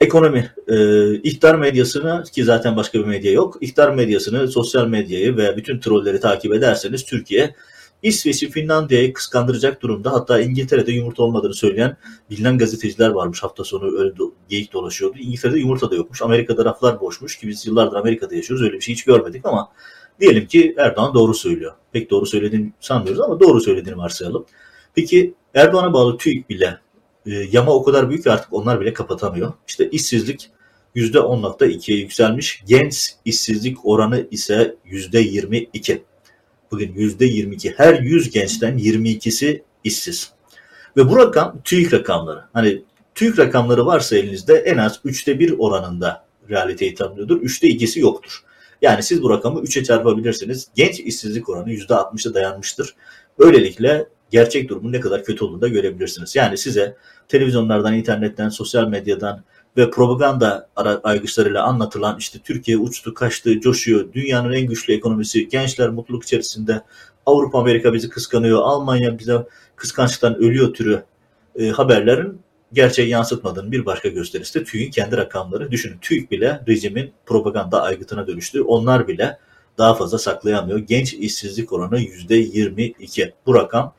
[0.00, 0.76] Ekonomi, e,
[1.14, 3.58] ihtar medyasını ki zaten başka bir medya yok.
[3.60, 7.54] İhtar medyasını, sosyal medyayı ve bütün trolleri takip ederseniz Türkiye
[8.04, 10.12] İsveç'i Finlandiya'yı kıskandıracak durumda.
[10.12, 11.96] Hatta İngiltere'de yumurta olmadığını söyleyen
[12.30, 15.18] bilinen gazeteciler varmış hafta sonu öyle do- geyik dolaşıyordu.
[15.18, 16.22] İngiltere'de yumurta da yokmuş.
[16.22, 18.66] Amerika'da raflar boşmuş ki biz yıllardır Amerika'da yaşıyoruz.
[18.66, 19.68] Öyle bir şey hiç görmedik ama
[20.20, 21.72] diyelim ki Erdoğan doğru söylüyor.
[21.92, 24.46] Pek doğru söylediğini sanmıyoruz ama doğru söylediğini varsayalım.
[24.94, 26.78] Peki Erdoğan'a bağlı TÜİK bile
[27.26, 29.52] e, yama o kadar büyük ki artık onlar bile kapatamıyor.
[29.68, 30.50] İşte işsizlik
[30.96, 32.62] %10.2'ye yükselmiş.
[32.66, 36.00] Genç işsizlik oranı ise %22.
[36.74, 37.74] Bugün %22.
[37.76, 40.32] Her 100 gençten 22'si işsiz.
[40.96, 42.44] Ve bu rakam TÜİK rakamları.
[42.52, 42.82] Hani
[43.14, 47.42] TÜİK rakamları varsa elinizde en az 3'te 1 oranında realiteyi tanımlıyordur.
[47.42, 48.44] 3'te 2'si yoktur.
[48.82, 50.68] Yani siz bu rakamı 3'e çarpabilirsiniz.
[50.74, 52.94] Genç işsizlik oranı %60'a dayanmıştır.
[53.38, 56.36] Böylelikle gerçek durumun ne kadar kötü olduğunu da görebilirsiniz.
[56.36, 56.96] Yani size
[57.28, 59.44] televizyonlardan, internetten, sosyal medyadan,
[59.76, 60.68] ve propaganda
[61.04, 66.82] aygıçlarıyla anlatılan işte Türkiye uçtu, kaçtı, coşuyor, dünyanın en güçlü ekonomisi, gençler mutluluk içerisinde,
[67.26, 71.04] Avrupa, Amerika bizi kıskanıyor, Almanya bize kıskançlıktan ölüyor türü
[71.58, 72.40] e, haberlerin
[72.72, 75.70] gerçeği yansıtmadığının bir başka gösterisi de TÜİK'in kendi rakamları.
[75.70, 78.62] Düşünün TÜİK bile rejimin propaganda aygıtına dönüştü.
[78.62, 79.38] Onlar bile
[79.78, 80.78] daha fazla saklayamıyor.
[80.78, 83.32] Genç işsizlik oranı %22.
[83.46, 83.94] Bu rakam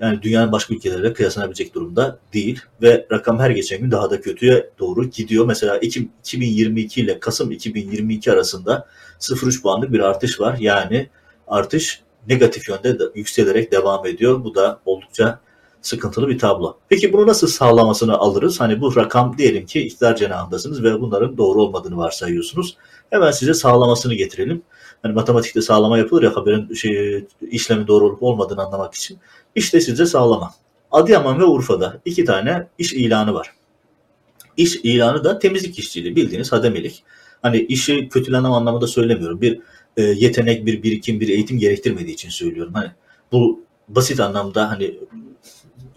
[0.00, 4.70] yani dünyanın başka ülkeleriyle kıyaslanabilecek durumda değil ve rakam her geçen gün daha da kötüye
[4.78, 5.46] doğru gidiyor.
[5.46, 8.86] Mesela Ekim 2022 ile Kasım 2022 arasında
[9.20, 10.56] 0,3 puanlık bir artış var.
[10.60, 11.08] Yani
[11.48, 14.44] artış negatif yönde de yükselerek devam ediyor.
[14.44, 15.40] Bu da oldukça
[15.82, 16.76] sıkıntılı bir tablo.
[16.88, 18.60] Peki bunu nasıl sağlamasını alırız?
[18.60, 22.76] Hani bu rakam diyelim ki iktidar cenahındasınız ve bunların doğru olmadığını varsayıyorsunuz.
[23.10, 24.62] Hemen size sağlamasını getirelim.
[25.02, 29.18] Hani matematikte sağlama yapılır ya haberin şey, işlemi doğru olup olmadığını anlamak için.
[29.54, 30.54] İşte size sağlama.
[30.90, 33.50] Adıyaman ve Urfa'da iki tane iş ilanı var.
[34.56, 37.02] İş ilanı da temizlik işçiliği bildiğiniz hademelik.
[37.42, 39.40] Hani işi kötülenem anlamında söylemiyorum.
[39.40, 39.60] Bir
[39.96, 42.74] e, yetenek, bir birikim, bir eğitim gerektirmediği için söylüyorum.
[42.74, 42.90] Hani
[43.32, 44.94] bu basit anlamda hani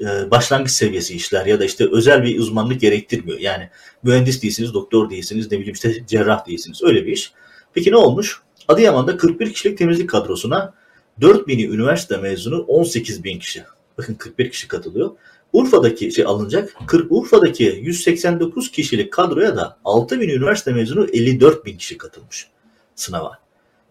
[0.01, 3.39] e, başlangıç seviyesi işler ya da işte özel bir uzmanlık gerektirmiyor.
[3.39, 3.69] Yani
[4.03, 6.83] mühendis değilsiniz, doktor değilsiniz, ne bileyim işte cerrah değilsiniz.
[6.83, 7.31] Öyle bir iş.
[7.73, 8.41] Peki ne olmuş?
[8.69, 10.73] Adıyaman'da 41 kişilik temizlik kadrosuna
[11.21, 13.63] 4000'i üniversite mezunu 18 bin kişi.
[13.97, 15.11] Bakın 41 kişi katılıyor.
[15.53, 16.75] Urfa'daki şey alınacak.
[16.87, 22.47] 40 Urfa'daki 189 kişilik kadroya da 6000 üniversite mezunu 54 bin kişi katılmış
[22.95, 23.39] sınava.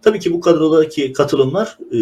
[0.03, 1.99] Tabii ki bu kadrodaki katılımlar e,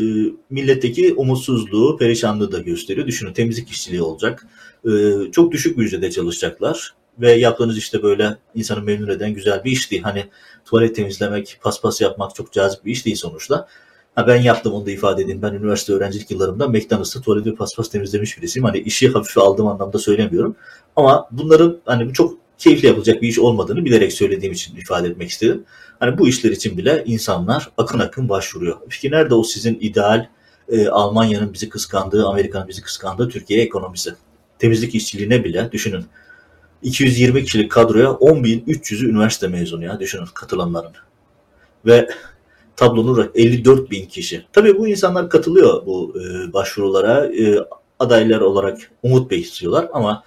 [0.51, 3.07] milletteki umutsuzluğu, perişanlığı da gösteriyor.
[3.07, 4.47] Düşünün temizlik işçiliği olacak.
[4.85, 4.91] E,
[5.33, 6.95] çok düşük bir ücrete çalışacaklar.
[7.21, 10.03] Ve yaptığınız işte böyle insanı memnun eden güzel bir iş değil.
[10.03, 10.27] Hani
[10.65, 13.69] tuvalet temizlemek, paspas yapmak çok cazip bir iş değil sonuçta.
[14.15, 15.43] Ha ben yaptım onu da ifade edeyim.
[15.43, 18.65] Ben üniversite öğrencilik yıllarımda McDonald's'ta tuvalet ve paspas temizlemiş birisiyim.
[18.65, 20.57] Hani işi hafife aldığım anlamda söylemiyorum.
[20.97, 25.31] Ama bunların hani bu çok keyifli yapılacak bir iş olmadığını bilerek söylediğim için ifade etmek
[25.31, 25.65] istedim.
[26.01, 28.77] Hani bu işler için bile insanlar akın akın başvuruyor.
[28.89, 30.27] Peki nerede o sizin ideal
[30.69, 34.15] e, Almanya'nın bizi kıskandığı, Amerika'nın bizi kıskandığı Türkiye ekonomisi?
[34.59, 36.05] Temizlik işçiliğine bile düşünün.
[36.83, 40.93] 220 kişilik kadroya 10.300'ü üniversite mezunu ya düşünün katılanların.
[41.87, 42.09] Ve
[42.77, 44.45] tablonun 54 bin kişi.
[44.53, 47.27] Tabii bu insanlar katılıyor bu e, başvurulara.
[47.27, 47.59] E,
[47.99, 50.23] adaylar olarak umut besliyorlar ama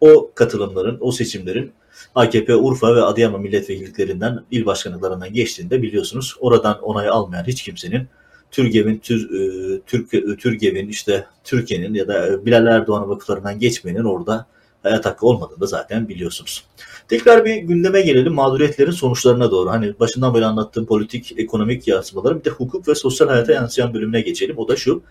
[0.00, 1.72] o katılımların, o seçimlerin
[2.14, 8.08] AKP Urfa ve Adıyaman milletvekillerinden, il başkanlıklarından geçtiğinde biliyorsunuz oradan onay almayan hiç kimsenin
[8.50, 14.46] Türgev'in, Tür, e, Türk, Türgev'in işte Türkiye'nin ya da Bilal Erdoğan'ın vakıflarından geçmenin orada
[14.84, 16.64] hayat hakkı olmadığını da zaten biliyorsunuz.
[17.08, 19.70] Tekrar bir gündeme gelelim mağduriyetlerin sonuçlarına doğru.
[19.70, 24.20] Hani başından beri anlattığım politik, ekonomik yansımaları bir de hukuk ve sosyal hayata yansıyan bölümüne
[24.20, 24.58] geçelim.
[24.58, 25.02] O da şu.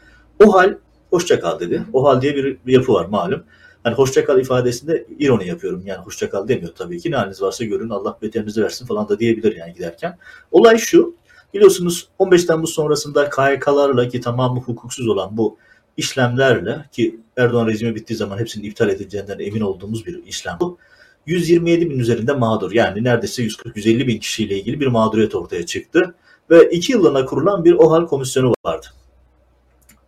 [0.45, 0.77] O hal
[1.09, 1.83] hoşça kal dedi.
[1.93, 3.43] O hal diye bir, yapı var malum.
[3.83, 5.83] Hani hoşçakal ifadesinde ironi yapıyorum.
[5.85, 7.11] Yani hoşçakal demiyor tabii ki.
[7.11, 10.17] Ne haliniz varsa görün Allah beterinizi versin falan da diyebilir yani giderken.
[10.51, 11.15] Olay şu.
[11.53, 15.57] Biliyorsunuz 15 Temmuz sonrasında KHK'larla ki tamamı hukuksuz olan bu
[15.97, 20.77] işlemlerle ki Erdoğan rejimi bittiği zaman hepsinin iptal edileceğinden emin olduğumuz bir işlem bu.
[21.25, 26.15] 127 bin üzerinde mağdur yani neredeyse 140-150 bin kişiyle ilgili bir mağduriyet ortaya çıktı.
[26.49, 28.87] Ve iki yılına kurulan bir OHAL komisyonu vardı.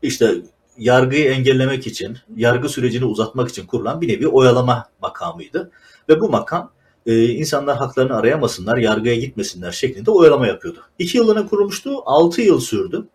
[0.02, 0.36] İşte
[0.78, 5.72] yargıyı engellemek için, yargı sürecini uzatmak için kurulan bir nevi oyalama makamıydı.
[6.10, 6.72] Ve bu makam
[7.06, 10.80] e, insanlar haklarını arayamasınlar, yargıya gitmesinler şeklinde oyalama yapıyordu.
[11.00, 13.08] İki yılına kurulmuştu, altı yıl sürdü.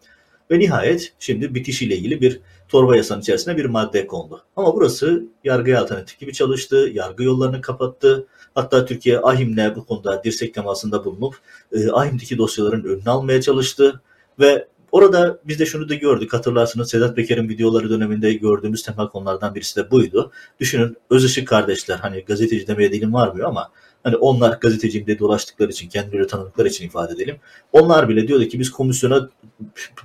[0.51, 4.45] Ve nihayet şimdi bitişiyle ilgili bir torba yasanın içerisine bir madde kondu.
[4.57, 8.27] Ama burası yargıya alternatif gibi çalıştı, yargı yollarını kapattı.
[8.55, 11.35] Hatta Türkiye AHİM'le bu konuda dirsek temasında bulunup
[11.73, 14.01] e, AHİM'deki dosyaların önünü almaya çalıştı.
[14.41, 16.33] Ve Orada biz de şunu da gördük.
[16.33, 20.33] Hatırlarsınız Sedat Peker'in videoları döneminde gördüğümüz temel konulardan birisi de buydu.
[20.61, 23.71] Düşünün Özışık kardeşler hani gazeteci demeye dilim varmıyor ama
[24.03, 27.37] hani onlar gazeteciyim diye dolaştıkları için kendileri tanıdıkları için ifade edelim.
[27.73, 29.29] Onlar bile diyordu ki biz komisyona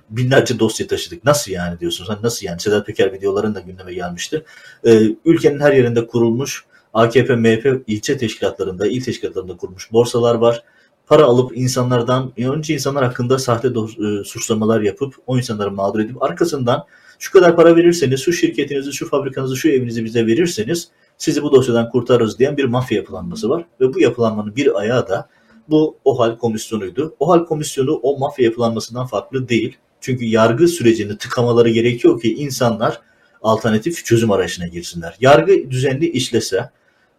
[0.10, 1.26] binlerce dosya taşıdık.
[1.26, 2.10] Nasıl yani diyorsunuz?
[2.10, 2.60] Hani nasıl yani?
[2.60, 4.44] Sedat Peker videolarında gündeme gelmişti.
[4.86, 10.64] Ee, ülkenin her yerinde kurulmuş AKP, MHP ilçe teşkilatlarında, il teşkilatlarında kurulmuş borsalar var
[11.08, 16.86] para alıp insanlardan önce insanlar hakkında sahte e, suçlamalar yapıp o insanları mağdur edip arkasından
[17.20, 21.90] şu kadar para verirseniz şu şirketinizi, şu fabrikanızı, şu evinizi bize verirseniz sizi bu dosyadan
[21.90, 23.66] kurtarırız diyen bir mafya yapılanması var.
[23.82, 25.30] Ve bu yapılanmanın bir ayağı da
[25.70, 27.16] bu OHAL komisyonuydu.
[27.20, 29.78] OHAL komisyonu o mafya yapılanmasından farklı değil.
[30.02, 33.02] Çünkü yargı sürecini tıkamaları gerekiyor ki insanlar
[33.42, 35.18] alternatif çözüm arayışına girsinler.
[35.20, 36.70] Yargı düzenli işlese,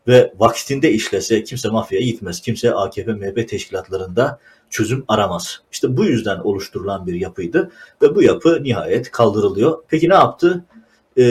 [0.08, 2.40] ve vaktinde işlese kimse mafyaya gitmez.
[2.40, 4.38] Kimse AKP, MHP teşkilatlarında
[4.70, 5.62] çözüm aramaz.
[5.72, 7.70] İşte bu yüzden oluşturulan bir yapıydı
[8.02, 9.82] ve bu yapı nihayet kaldırılıyor.
[9.88, 10.64] Peki ne yaptı?
[11.18, 11.24] E,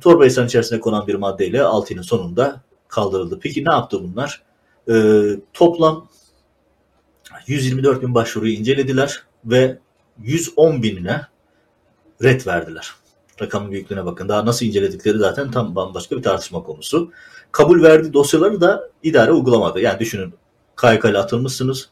[0.00, 3.38] torba yasanın içerisine konan bir maddeyle 6'nın sonunda kaldırıldı.
[3.42, 4.42] Peki ne yaptı bunlar?
[4.90, 6.08] E, toplam
[7.46, 9.78] 124 bin başvuruyu incelediler ve
[10.22, 11.20] 110 binine
[12.22, 12.90] ret verdiler.
[13.42, 14.28] Rakamın büyüklüğüne bakın.
[14.28, 17.12] Daha nasıl inceledikleri zaten tam bambaşka bir tartışma konusu.
[17.52, 19.80] Kabul verdiği dosyaları da idare uygulamadı.
[19.80, 20.34] Yani düşünün
[20.80, 21.90] KYK'lı atılmışsınız.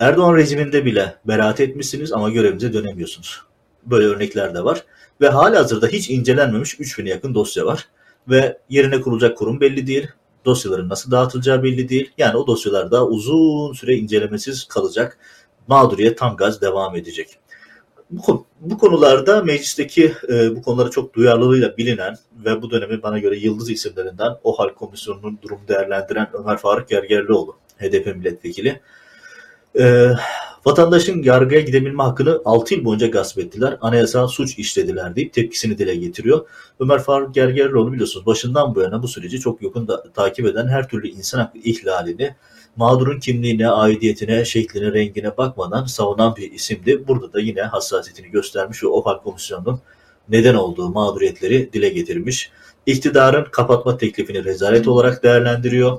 [0.00, 3.42] Erdoğan rejiminde bile beraat etmişsiniz ama görevinize dönemiyorsunuz.
[3.86, 4.84] Böyle örnekler de var.
[5.20, 7.88] Ve hala hazırda hiç incelenmemiş 3000'e yakın dosya var.
[8.28, 10.08] Ve yerine kurulacak kurum belli değil.
[10.44, 12.10] Dosyaların nasıl dağıtılacağı belli değil.
[12.18, 15.18] Yani o dosyalar da uzun süre incelemesiz kalacak.
[15.68, 17.38] Mağduriye tam gaz devam edecek.
[18.12, 23.36] bu, bu konularda meclisteki e, bu konulara çok duyarlılığıyla bilinen ve bu dönemi bana göre
[23.36, 28.80] yıldız isimlerinden OHAL Komisyonu'nun durumu değerlendiren Ömer Faruk Gergerlioğlu, HDP milletvekili.
[29.78, 30.10] E,
[30.64, 33.78] vatandaşın yargıya gidebilme hakkını 6 yıl boyunca gasp ettiler.
[33.80, 36.46] Anayasal suç işlediler deyip tepkisini dile getiriyor.
[36.80, 40.88] Ömer Faruk Gergerlioğlu biliyorsunuz başından bu yana bu süreci çok yakın da, takip eden her
[40.88, 42.34] türlü insan hakkı ihlalini
[42.76, 47.08] mağdurun kimliğine, aidiyetine, şekline, rengine bakmadan savunan bir isimdi.
[47.08, 49.80] Burada da yine hassasiyetini göstermiş ve OHAL Komisyonu'nun
[50.28, 52.50] neden olduğu mağduriyetleri dile getirmiş.
[52.86, 55.98] İktidarın kapatma teklifini rezalet olarak değerlendiriyor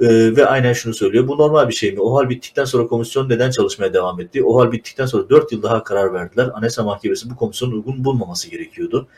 [0.00, 1.28] ee, ve aynen şunu söylüyor.
[1.28, 2.00] Bu normal bir şey mi?
[2.00, 4.44] OHAL bittikten sonra komisyon neden çalışmaya devam etti?
[4.44, 6.50] OHAL bittikten sonra 4 yıl daha karar verdiler.
[6.54, 9.08] Anayasa Mahkemesi bu komisyonun uygun bulmaması gerekiyordu.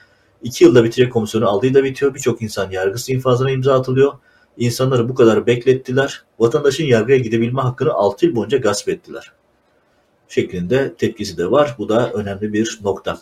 [0.43, 2.15] 2 yılda bitecek komisyonu aldığıyla bitiyor.
[2.15, 4.13] Birçok insan yargısı infazına imza atılıyor.
[4.57, 6.25] İnsanları bu kadar beklettiler.
[6.39, 9.33] Vatandaşın yargıya gidebilme hakkını 6 yıl boyunca gasp ettiler.
[10.29, 11.75] Şeklinde tepkisi de var.
[11.79, 13.19] Bu da önemli bir nokta.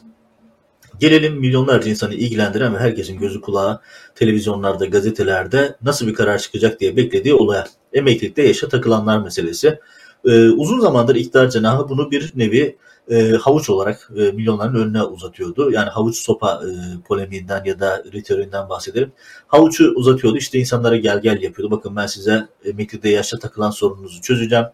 [1.00, 3.80] Gelelim milyonlarca insanı ilgilendiren ve herkesin gözü kulağı
[4.14, 7.66] televizyonlarda, gazetelerde nasıl bir karar çıkacak diye beklediği olaya.
[7.92, 9.78] Emeklilikte yaşa takılanlar meselesi.
[10.24, 12.76] Ee, uzun zamandır iktidar cenahı bunu bir nevi
[13.10, 15.70] e, havuç olarak e, milyonların önüne uzatıyordu.
[15.70, 16.70] Yani havuç sopa e,
[17.02, 19.12] polemiğinden ya da ritüelinden bahsedelim.
[19.46, 21.76] Havuçu uzatıyordu işte insanlara gel gel yapıyordu.
[21.76, 24.64] Bakın ben size emeklilikte yaşa takılan sorununuzu çözeceğim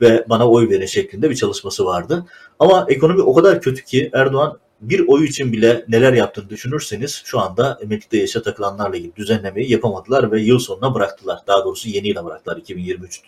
[0.00, 2.26] ve bana oy verin şeklinde bir çalışması vardı.
[2.58, 7.40] Ama ekonomi o kadar kötü ki Erdoğan bir oy için bile neler yaptığını düşünürseniz şu
[7.40, 11.38] anda emeklilikte yaşa takılanlarla ilgili düzenlemeyi yapamadılar ve yıl sonuna bıraktılar.
[11.46, 13.20] Daha doğrusu yeni yıla bıraktılar 2023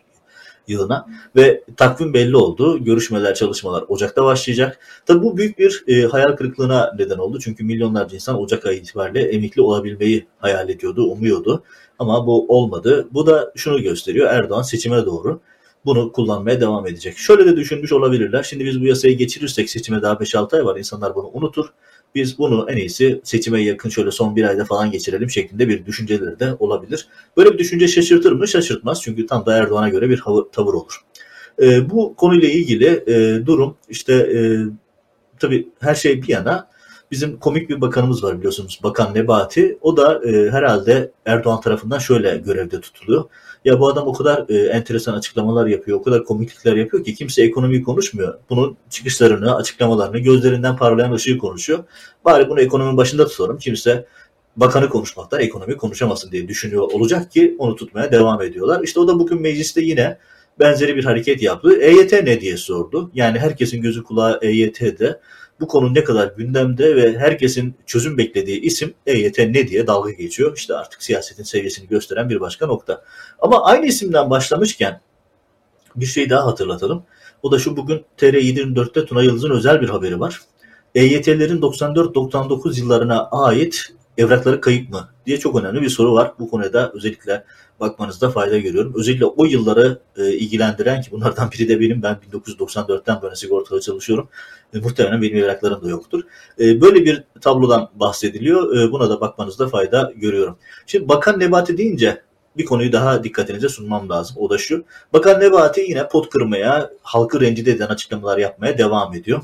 [0.69, 2.85] yılına ve takvim belli oldu.
[2.85, 4.79] Görüşmeler, çalışmalar Ocak'ta başlayacak.
[5.07, 7.39] Tabii bu büyük bir e, hayal kırıklığına neden oldu.
[7.41, 11.65] Çünkü milyonlarca insan Ocak ayı itibariyle emekli olabilmeyi hayal ediyordu, umuyordu.
[11.99, 13.09] Ama bu olmadı.
[13.13, 14.31] Bu da şunu gösteriyor.
[14.31, 15.41] Erdoğan seçime doğru
[15.85, 17.19] bunu kullanmaya devam edecek.
[17.19, 18.43] Şöyle de düşünmüş olabilirler.
[18.43, 20.77] Şimdi biz bu yasayı geçirirsek seçime daha 5-6 ay var.
[20.77, 21.67] İnsanlar bunu unutur.
[22.15, 26.41] Biz bunu en iyisi seçime yakın şöyle son bir ayda falan geçirelim şeklinde bir düşünceleri
[26.41, 27.09] de olabilir.
[27.37, 28.49] Böyle bir düşünce şaşırtır mı?
[28.49, 29.03] Şaşırtmaz.
[29.03, 31.01] Çünkü tam da Erdoğan'a göre bir tavır olur.
[31.63, 34.39] E, bu konuyla ilgili e, durum işte e,
[35.39, 36.69] tabii her şey bir yana
[37.11, 39.79] bizim komik bir bakanımız var biliyorsunuz Bakan Nebati.
[39.81, 43.25] O da e, herhalde Erdoğan tarafından şöyle görevde tutuluyor.
[43.65, 47.43] Ya bu adam o kadar e, enteresan açıklamalar yapıyor, o kadar komiklikler yapıyor ki kimse
[47.43, 48.39] ekonomiyi konuşmuyor.
[48.51, 51.85] Bunun çıkışlarını, açıklamalarını, gözlerinden parlayan ışığı konuşuyor.
[52.25, 53.59] Bari bunu ekonominin başında tutalım.
[53.59, 54.07] Kimse
[54.57, 58.81] bakanı konuşmaktan ekonomi konuşamasın diye düşünüyor olacak ki onu tutmaya devam ediyorlar.
[58.85, 60.19] İşte o da bugün mecliste yine
[60.61, 61.81] benzeri bir hareket yaptı.
[61.81, 63.11] EYT ne diye sordu.
[63.15, 65.21] Yani herkesin gözü kulağı EYT'de
[65.61, 70.57] bu konu ne kadar gündemde ve herkesin çözüm beklediği isim EYT ne diye dalga geçiyor.
[70.57, 73.05] İşte artık siyasetin seviyesini gösteren bir başka nokta.
[73.39, 75.01] Ama aynı isimden başlamışken
[75.97, 77.05] bir şey daha hatırlatalım.
[77.43, 80.41] O da şu bugün TR724'te Tuna Yıldız'ın özel bir haberi var.
[80.95, 86.33] EYT'lerin 94-99 yıllarına ait evrakları kayıp mı diye çok önemli bir soru var.
[86.39, 87.45] Bu konuda özellikle
[87.81, 88.93] bakmanızda fayda görüyorum.
[88.97, 92.03] Özellikle o yılları e, ilgilendiren ki bunlardan biri de benim.
[92.03, 94.29] Ben 1994'ten böyle sigortalı çalışıyorum.
[94.75, 96.23] E, muhtemelen benim evraklarım da yoktur.
[96.61, 98.77] E, böyle bir tablodan bahsediliyor.
[98.77, 100.57] E, buna da bakmanızda fayda görüyorum.
[100.87, 102.23] Şimdi Bakan Nebati deyince
[102.57, 104.37] bir konuyu daha dikkatinize sunmam lazım.
[104.39, 104.85] O da şu.
[105.13, 109.41] Bakan Nebati yine pot kırmaya, halkı rencide eden açıklamalar yapmaya devam ediyor.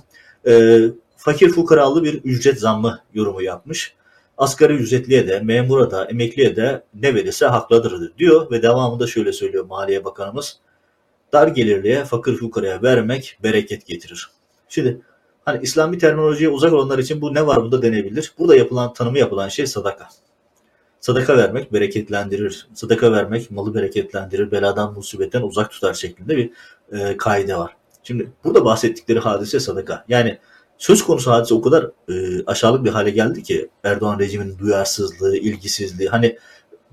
[0.48, 0.80] E,
[1.16, 3.95] fakir fukaralı bir ücret zammı yorumu yapmış
[4.38, 9.64] asgari ücretliye de, memura da, emekliye de ne verirse haklıdır diyor ve devamında şöyle söylüyor
[9.64, 10.58] Maliye Bakanımız.
[11.32, 14.30] Dar gelirliye, fakir fukaraya vermek bereket getirir.
[14.68, 15.00] Şimdi
[15.44, 18.32] hani İslami terminolojiye uzak olanlar için bu ne var bunda denebilir.
[18.38, 20.08] Burada yapılan tanımı yapılan şey sadaka.
[21.00, 22.68] Sadaka vermek bereketlendirir.
[22.74, 24.50] Sadaka vermek malı bereketlendirir.
[24.50, 26.50] Beladan musibetten uzak tutar şeklinde bir
[26.92, 27.76] e, kaide var.
[28.02, 30.04] Şimdi burada bahsettikleri hadise sadaka.
[30.08, 30.38] Yani
[30.78, 36.08] söz konusu hadise o kadar e, aşağılık bir hale geldi ki Erdoğan rejiminin duyarsızlığı, ilgisizliği,
[36.08, 36.38] hani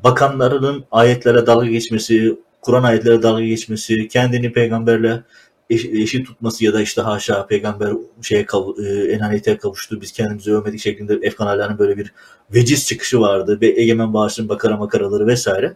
[0.04, 5.24] bakanlarının ayetlere dalga geçmesi, Kur'an ayetlere dalga geçmesi, kendini peygamberle
[5.70, 10.54] eş, eşit tutması ya da işte haşa peygamber şeye kav, e, enaniyete kavuştu biz kendimizi
[10.54, 12.14] övmedik şeklinde Efkan Ala'nın böyle bir
[12.54, 15.74] veciz çıkışı vardı ve Egemen Bağış'ın bakara makaraları vesaire.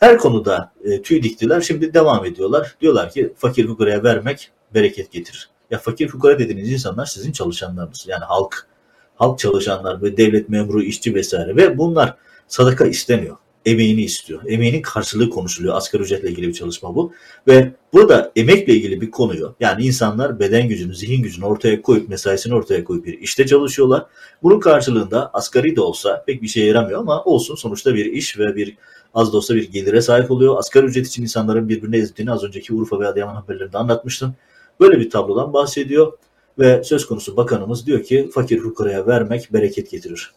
[0.00, 1.60] Her konuda e, tüy diktiler.
[1.60, 2.76] Şimdi devam ediyorlar.
[2.80, 5.53] Diyorlar ki fakir fukaraya vermek bereket getirir.
[5.74, 8.04] Ya fakir fukara dediğiniz insanlar sizin çalışanlarınız.
[8.08, 8.66] Yani halk,
[9.14, 12.14] halk çalışanlar ve devlet memuru, işçi vesaire ve bunlar
[12.48, 13.36] sadaka istemiyor.
[13.66, 14.40] Emeğini istiyor.
[14.46, 15.74] Emeğinin karşılığı konuşuluyor.
[15.76, 17.12] Asgari ücretle ilgili bir çalışma bu.
[17.48, 22.54] Ve burada emekle ilgili bir konuyu yani insanlar beden gücünü, zihin gücünü ortaya koyup mesaisini
[22.54, 24.06] ortaya koyup bir işte çalışıyorlar.
[24.42, 28.56] Bunun karşılığında asgari de olsa pek bir şey yaramıyor ama olsun sonuçta bir iş ve
[28.56, 28.76] bir
[29.14, 30.58] az da olsa bir gelire sahip oluyor.
[30.58, 34.34] Asgari ücret için insanların birbirine ezdiğini az önceki Urfa ve Adıyaman haberlerinde anlatmıştım.
[34.80, 36.12] Böyle bir tablodan bahsediyor.
[36.58, 40.32] Ve söz konusu bakanımız diyor ki fakir fukaraya vermek bereket getirir.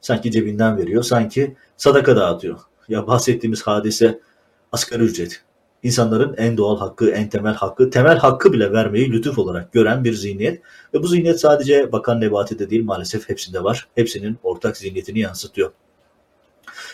[0.00, 2.58] Sanki cebinden veriyor, sanki sadaka dağıtıyor.
[2.88, 4.20] Ya bahsettiğimiz hadise
[4.72, 5.42] asgari ücret.
[5.82, 10.12] İnsanların en doğal hakkı, en temel hakkı, temel hakkı bile vermeyi lütuf olarak gören bir
[10.12, 10.62] zihniyet.
[10.94, 13.88] Ve bu zihniyet sadece Bakan Nebati'de değil maalesef hepsinde var.
[13.94, 15.72] Hepsinin ortak zihniyetini yansıtıyor.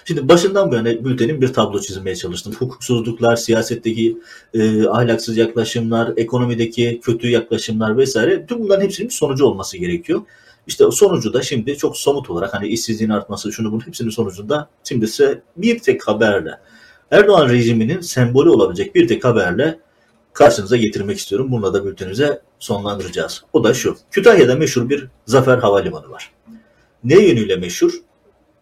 [0.04, 2.54] Şimdi başından bu yana bültenin bir tablo çizmeye çalıştım.
[2.58, 4.18] Hukuksuzluklar, siyasetteki
[4.54, 10.22] e, ahlaksız yaklaşımlar, ekonomideki kötü yaklaşımlar vesaire tüm bunların hepsinin bir sonucu olması gerekiyor.
[10.66, 15.08] İşte sonucu da şimdi çok somut olarak hani işsizliğin artması, şunu bunun hepsinin sonucunda şimdi
[15.08, 16.58] size bir tek haberle
[17.10, 19.78] Erdoğan rejiminin sembolü olabilecek bir tek haberle
[20.32, 21.48] karşınıza getirmek istiyorum.
[21.50, 23.44] Bununla da bültenimize sonlandıracağız.
[23.52, 23.96] O da şu.
[24.10, 26.32] Kütahya'da meşhur bir Zafer Havalimanı var.
[27.04, 27.92] Ne yönüyle meşhur?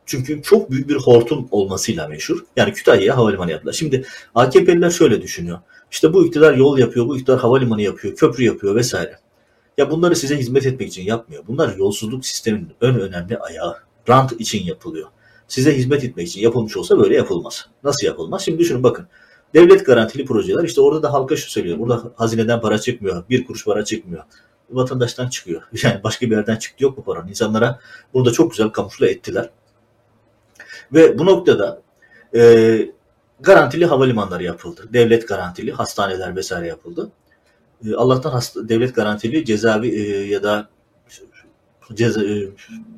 [0.08, 2.44] Çünkü çok büyük bir hortum olmasıyla meşhur.
[2.56, 3.72] Yani Kütahya'ya havalimanı yaptılar.
[3.72, 5.58] Şimdi AKP'liler şöyle düşünüyor.
[5.90, 9.18] İşte bu iktidar yol yapıyor, bu iktidar havalimanı yapıyor, köprü yapıyor vesaire.
[9.78, 11.42] Ya bunları size hizmet etmek için yapmıyor.
[11.46, 13.76] Bunlar yolsuzluk sisteminin ön önemli ayağı.
[14.08, 15.08] Rant için yapılıyor.
[15.48, 17.68] Size hizmet etmek için yapılmış olsa böyle yapılmaz.
[17.84, 18.42] Nasıl yapılmaz?
[18.42, 19.06] Şimdi düşünün bakın.
[19.54, 21.78] Devlet garantili projeler işte orada da halka şu söylüyor.
[21.78, 23.24] Burada hazineden para çıkmıyor.
[23.30, 24.22] Bir kuruş para çıkmıyor.
[24.70, 25.62] Vatandaştan çıkıyor.
[25.82, 27.28] Yani başka bir yerden çıktı yok bu paranın.
[27.28, 27.80] İnsanlara
[28.14, 29.50] bunu da çok güzel kamufle ettiler.
[30.92, 31.82] Ve bu noktada
[32.34, 32.78] e,
[33.40, 34.88] garantili havalimanları yapıldı.
[34.92, 37.10] Devlet garantili hastaneler vesaire yapıldı.
[37.86, 40.68] E, Allah'tan hasta, devlet garantili cezaevi e, ya da
[41.94, 42.48] ceza, e,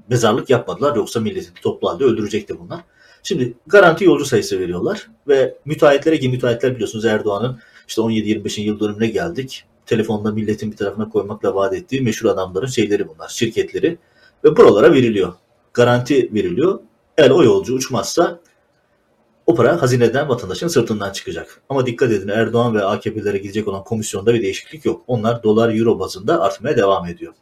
[0.09, 0.96] mezarlık yapmadılar.
[0.96, 2.81] Yoksa milleti toplu halde öldürecekti bunlar.
[3.22, 9.07] Şimdi garanti yolcu sayısı veriyorlar ve müteahhitlere ki müteahhitler biliyorsunuz Erdoğan'ın işte 17-25'in yıl dönümüne
[9.07, 9.64] geldik.
[9.87, 13.98] Telefonda milletin bir tarafına koymakla vaat ettiği meşhur adamların şeyleri bunlar, şirketleri
[14.44, 15.33] ve buralara veriliyor.
[15.74, 16.81] Garanti veriliyor.
[17.20, 18.40] Eğer o yolcu uçmazsa
[19.46, 21.62] o para hazineden vatandaşın sırtından çıkacak.
[21.68, 25.02] Ama dikkat edin Erdoğan ve AKP'lere gidecek olan komisyonda bir değişiklik yok.
[25.06, 27.33] Onlar dolar euro bazında artmaya devam ediyor.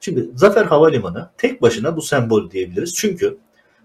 [0.00, 2.94] Şimdi Zafer Havalimanı tek başına bu sembol diyebiliriz.
[2.94, 3.38] Çünkü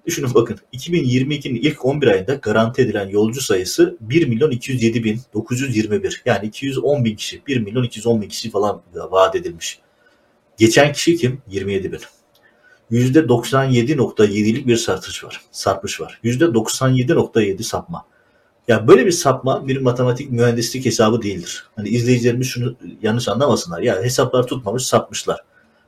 [0.06, 6.22] düşünün bakın 2022'nin ilk 11 ayında garanti edilen yolcu sayısı 1 milyon 207 bin 921
[6.26, 9.80] yani 210 bin kişi 1 milyon 210 bin kişi falan vaat edilmiş.
[10.58, 11.42] Geçen kişi kim?
[11.48, 12.00] 27 bin.
[12.92, 15.42] %97.7'lik bir sartış var.
[15.52, 16.20] Sarpış var.
[16.24, 18.06] %97.7 sapma.
[18.68, 21.68] Ya böyle bir sapma bir matematik mühendislik hesabı değildir.
[21.76, 23.82] Hani izleyicilerimiz şunu yanlış anlamasınlar.
[23.82, 25.40] Ya hesaplar tutmamış sapmışlar.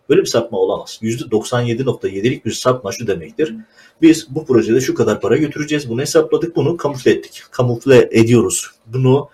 [0.10, 1.00] Böyle bir sapma olamaz.
[1.02, 3.56] %97.7'lik bir sapma şu demektir.
[4.02, 5.90] Biz bu projede şu kadar para götüreceğiz.
[5.90, 6.56] Bunu hesapladık.
[6.56, 7.44] Bunu kamufle ettik.
[7.52, 8.72] Kamufle ediyoruz.
[8.86, 9.30] Bunu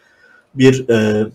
[0.55, 1.27] bir e,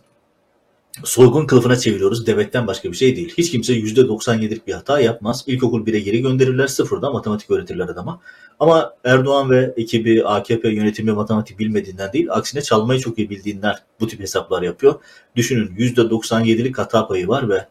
[1.05, 2.27] soygun kılıfına çeviriyoruz.
[2.27, 3.35] Devetten başka bir şey değil.
[3.39, 5.45] Hiç kimse %97'lik bir hata yapmaz.
[5.47, 6.67] İlkokul 1'e geri gönderirler.
[6.67, 8.21] Sıfırdan matematik öğretirler adama.
[8.61, 14.07] Ama Erdoğan ve ekibi AKP yönetimi matematik bilmediğinden değil, aksine çalmayı çok iyi bildiğinden bu
[14.07, 14.95] tip hesaplar yapıyor.
[15.37, 17.67] Düşünün %97'lik hata payı var ve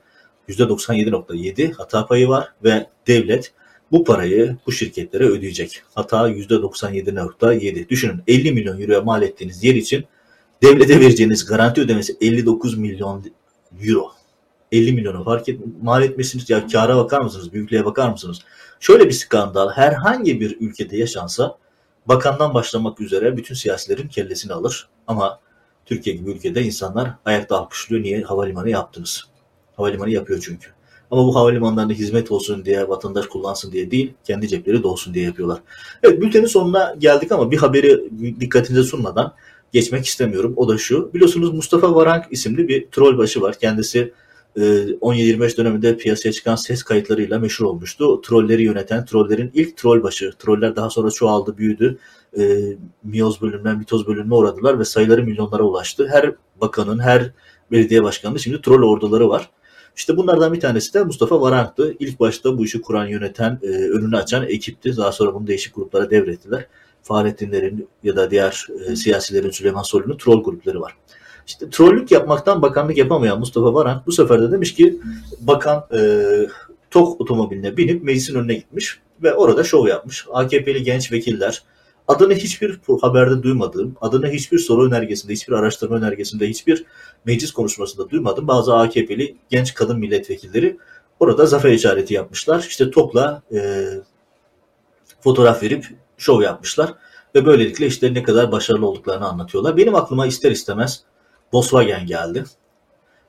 [0.49, 3.53] %97.7 hata payı var ve devlet
[3.91, 5.81] bu parayı bu şirketlere ödeyecek.
[5.95, 7.89] Hata %97.7.
[7.89, 10.05] Düşünün 50 milyon euroya mal ettiğiniz yer için
[10.63, 13.23] devlete vereceğiniz garanti ödemesi 59 milyon
[13.81, 14.11] euro.
[14.71, 17.53] 50 milyonu fark et, mal etmesiniz ya kâra bakar mısınız?
[17.53, 18.39] Büyüklüğe bakar mısınız?
[18.79, 21.57] Şöyle bir skandal herhangi bir ülkede yaşansa
[22.05, 24.89] bakandan başlamak üzere bütün siyasilerin kellesini alır.
[25.07, 25.39] Ama
[25.85, 28.03] Türkiye gibi ülkede insanlar ayakta alkışlıyor.
[28.03, 28.21] Niye?
[28.21, 29.23] Havalimanı yaptınız.
[29.75, 30.69] Havalimanı yapıyor çünkü.
[31.11, 35.59] Ama bu havalimanlarında hizmet olsun diye, vatandaş kullansın diye değil, kendi cepleri dolsun diye yapıyorlar.
[36.03, 39.33] Evet, bültenin sonuna geldik ama bir haberi dikkatinize sunmadan
[39.73, 40.53] geçmek istemiyorum.
[40.55, 41.13] O da şu.
[41.13, 43.55] Biliyorsunuz Mustafa Varank isimli bir troll başı var.
[43.59, 44.13] Kendisi
[44.57, 48.21] 17-25 e, döneminde piyasaya çıkan ses kayıtlarıyla meşhur olmuştu.
[48.21, 50.33] Trolleri yöneten, trollerin ilk troll başı.
[50.39, 51.97] Troller daha sonra çoğaldı, büyüdü.
[52.39, 52.61] E,
[53.03, 56.07] miyoz bölünme, mitoz bölünme uğradılar ve sayıları milyonlara ulaştı.
[56.11, 57.31] Her bakanın, her
[57.71, 59.49] belediye başkanının şimdi troll orduları var.
[59.95, 61.95] İşte bunlardan bir tanesi de Mustafa Varank'tı.
[61.99, 64.97] İlk başta bu işi kuran, yöneten, e, önünü açan ekipti.
[64.97, 66.67] Daha sonra bunu değişik gruplara devrettiler.
[67.07, 70.95] Fahrettinlerin ya da diğer e, siyasilerin Süleyman Soylu'nun troll grupları var.
[71.47, 74.99] İşte trollük yapmaktan bakanlık yapamayan Mustafa Varank bu sefer de demiş ki
[75.39, 75.99] bakan e,
[76.91, 80.25] TOK otomobiline binip meclisin önüne gitmiş ve orada şov yapmış.
[80.33, 81.63] AKP'li genç vekiller,
[82.07, 86.85] adını hiçbir haberde duymadığım, adını hiçbir soru önergesinde, hiçbir araştırma önergesinde, hiçbir
[87.25, 88.47] meclis konuşmasında duymadım.
[88.47, 90.77] Bazı AKP'li genç kadın milletvekilleri
[91.19, 92.65] orada zafer işareti yapmışlar.
[92.69, 93.87] İşte topla e,
[95.23, 95.85] fotoğraf verip
[96.17, 96.93] şov yapmışlar.
[97.35, 99.77] Ve böylelikle işte ne kadar başarılı olduklarını anlatıyorlar.
[99.77, 101.01] Benim aklıma ister istemez
[101.53, 102.43] Volkswagen geldi.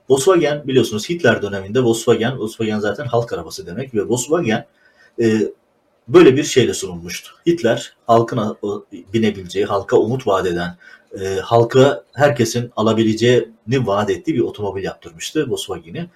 [0.08, 4.66] Volkswagen biliyorsunuz Hitler döneminde Volkswagen, Volkswagen zaten halk arabası demek ve Volkswagen
[5.20, 5.52] e,
[6.08, 7.30] böyle bir şeyle sunulmuştu.
[7.46, 8.56] Hitler halkın
[9.14, 10.76] binebileceği, halka umut vaat eden,
[11.20, 16.06] e, halka herkesin alabileceğini vaat ettiği bir otomobil yaptırmıştı Volkswagen'i.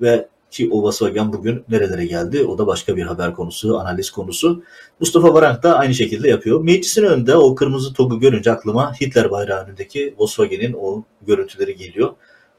[0.00, 2.44] Ve Ki o Volkswagen bugün nerelere geldi?
[2.44, 4.62] O da başka bir haber konusu, analiz konusu.
[5.00, 6.60] Mustafa Varank da aynı şekilde yapıyor.
[6.60, 12.10] Meclisin önünde o kırmızı togu görünce aklıma Hitler bayrağı önündeki Volkswagen'in o görüntüleri geliyor.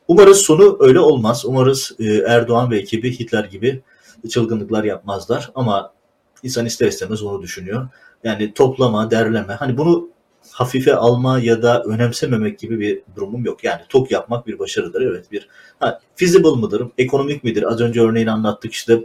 [0.08, 1.46] Umarız sonu öyle olmaz.
[1.46, 3.82] Umarız e, Erdoğan ve ekibi Hitler gibi
[4.30, 5.52] çılgınlıklar yapmazlar.
[5.56, 5.94] Ama
[6.44, 7.88] insan ister istemez onu düşünüyor.
[8.24, 9.54] Yani toplama, derleme.
[9.54, 10.10] Hani bunu
[10.52, 13.64] hafife alma ya da önemsememek gibi bir durumum yok.
[13.64, 15.02] Yani tok yapmak bir başarıdır.
[15.02, 15.48] Evet bir
[15.80, 16.88] ha, feasible mıdır?
[16.98, 17.64] Ekonomik midir?
[17.72, 19.00] Az önce örneğini anlattık işte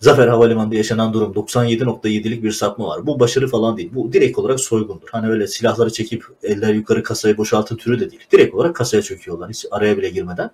[0.00, 3.06] Zafer Havalimanı'nda yaşanan durum 97.7'lik bir sapma var.
[3.06, 3.90] Bu başarı falan değil.
[3.94, 5.08] Bu direkt olarak soygundur.
[5.12, 8.22] Hani öyle silahları çekip eller yukarı kasayı boşaltın türü de değil.
[8.32, 10.50] Direkt olarak kasaya çöküyorlar hiç araya bile girmeden.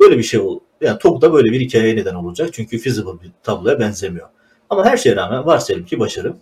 [0.00, 0.60] Böyle bir şey ol.
[0.80, 2.48] Yani TOG da böyle bir hikayeye neden olacak.
[2.52, 4.28] Çünkü feasible bir tabloya benzemiyor.
[4.70, 6.34] Ama her şeye rağmen varsayalım ki başarı.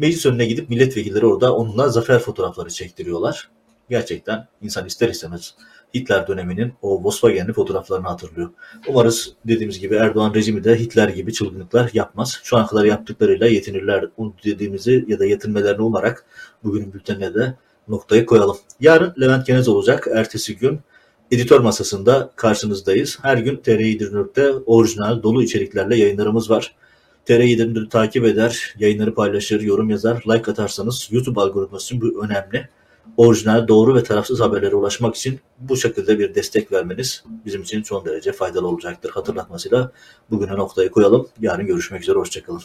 [0.00, 3.50] Meclis önüne gidip milletvekilleri orada onunla zafer fotoğrafları çektiriyorlar.
[3.90, 5.54] Gerçekten insan ister istemez
[5.94, 8.50] Hitler döneminin o Volkswagen'li fotoğraflarını hatırlıyor.
[8.88, 12.40] Umarız dediğimiz gibi Erdoğan rejimi de Hitler gibi çılgınlıklar yapmaz.
[12.42, 14.04] Şu ana kadar yaptıklarıyla yetinirler
[14.44, 16.24] dediğimizi ya da yetinmelerini olarak
[16.64, 17.54] bugünün bültenine de
[17.88, 18.56] noktayı koyalım.
[18.80, 20.08] Yarın Levent Genez olacak.
[20.14, 20.80] Ertesi gün
[21.30, 23.18] editör masasında karşınızdayız.
[23.22, 26.74] Her gün TR24'te orijinal dolu içeriklerle yayınlarımız var.
[27.30, 32.68] TR24'ü takip eder, yayınları paylaşır, yorum yazar, like atarsanız YouTube algoritması için bu önemli
[33.16, 38.04] orijinal, doğru ve tarafsız haberlere ulaşmak için bu şekilde bir destek vermeniz bizim için son
[38.04, 39.10] derece faydalı olacaktır.
[39.10, 39.92] Hatırlatmasıyla
[40.30, 41.28] bugüne noktayı koyalım.
[41.40, 42.62] Yarın görüşmek üzere, hoşçakalın.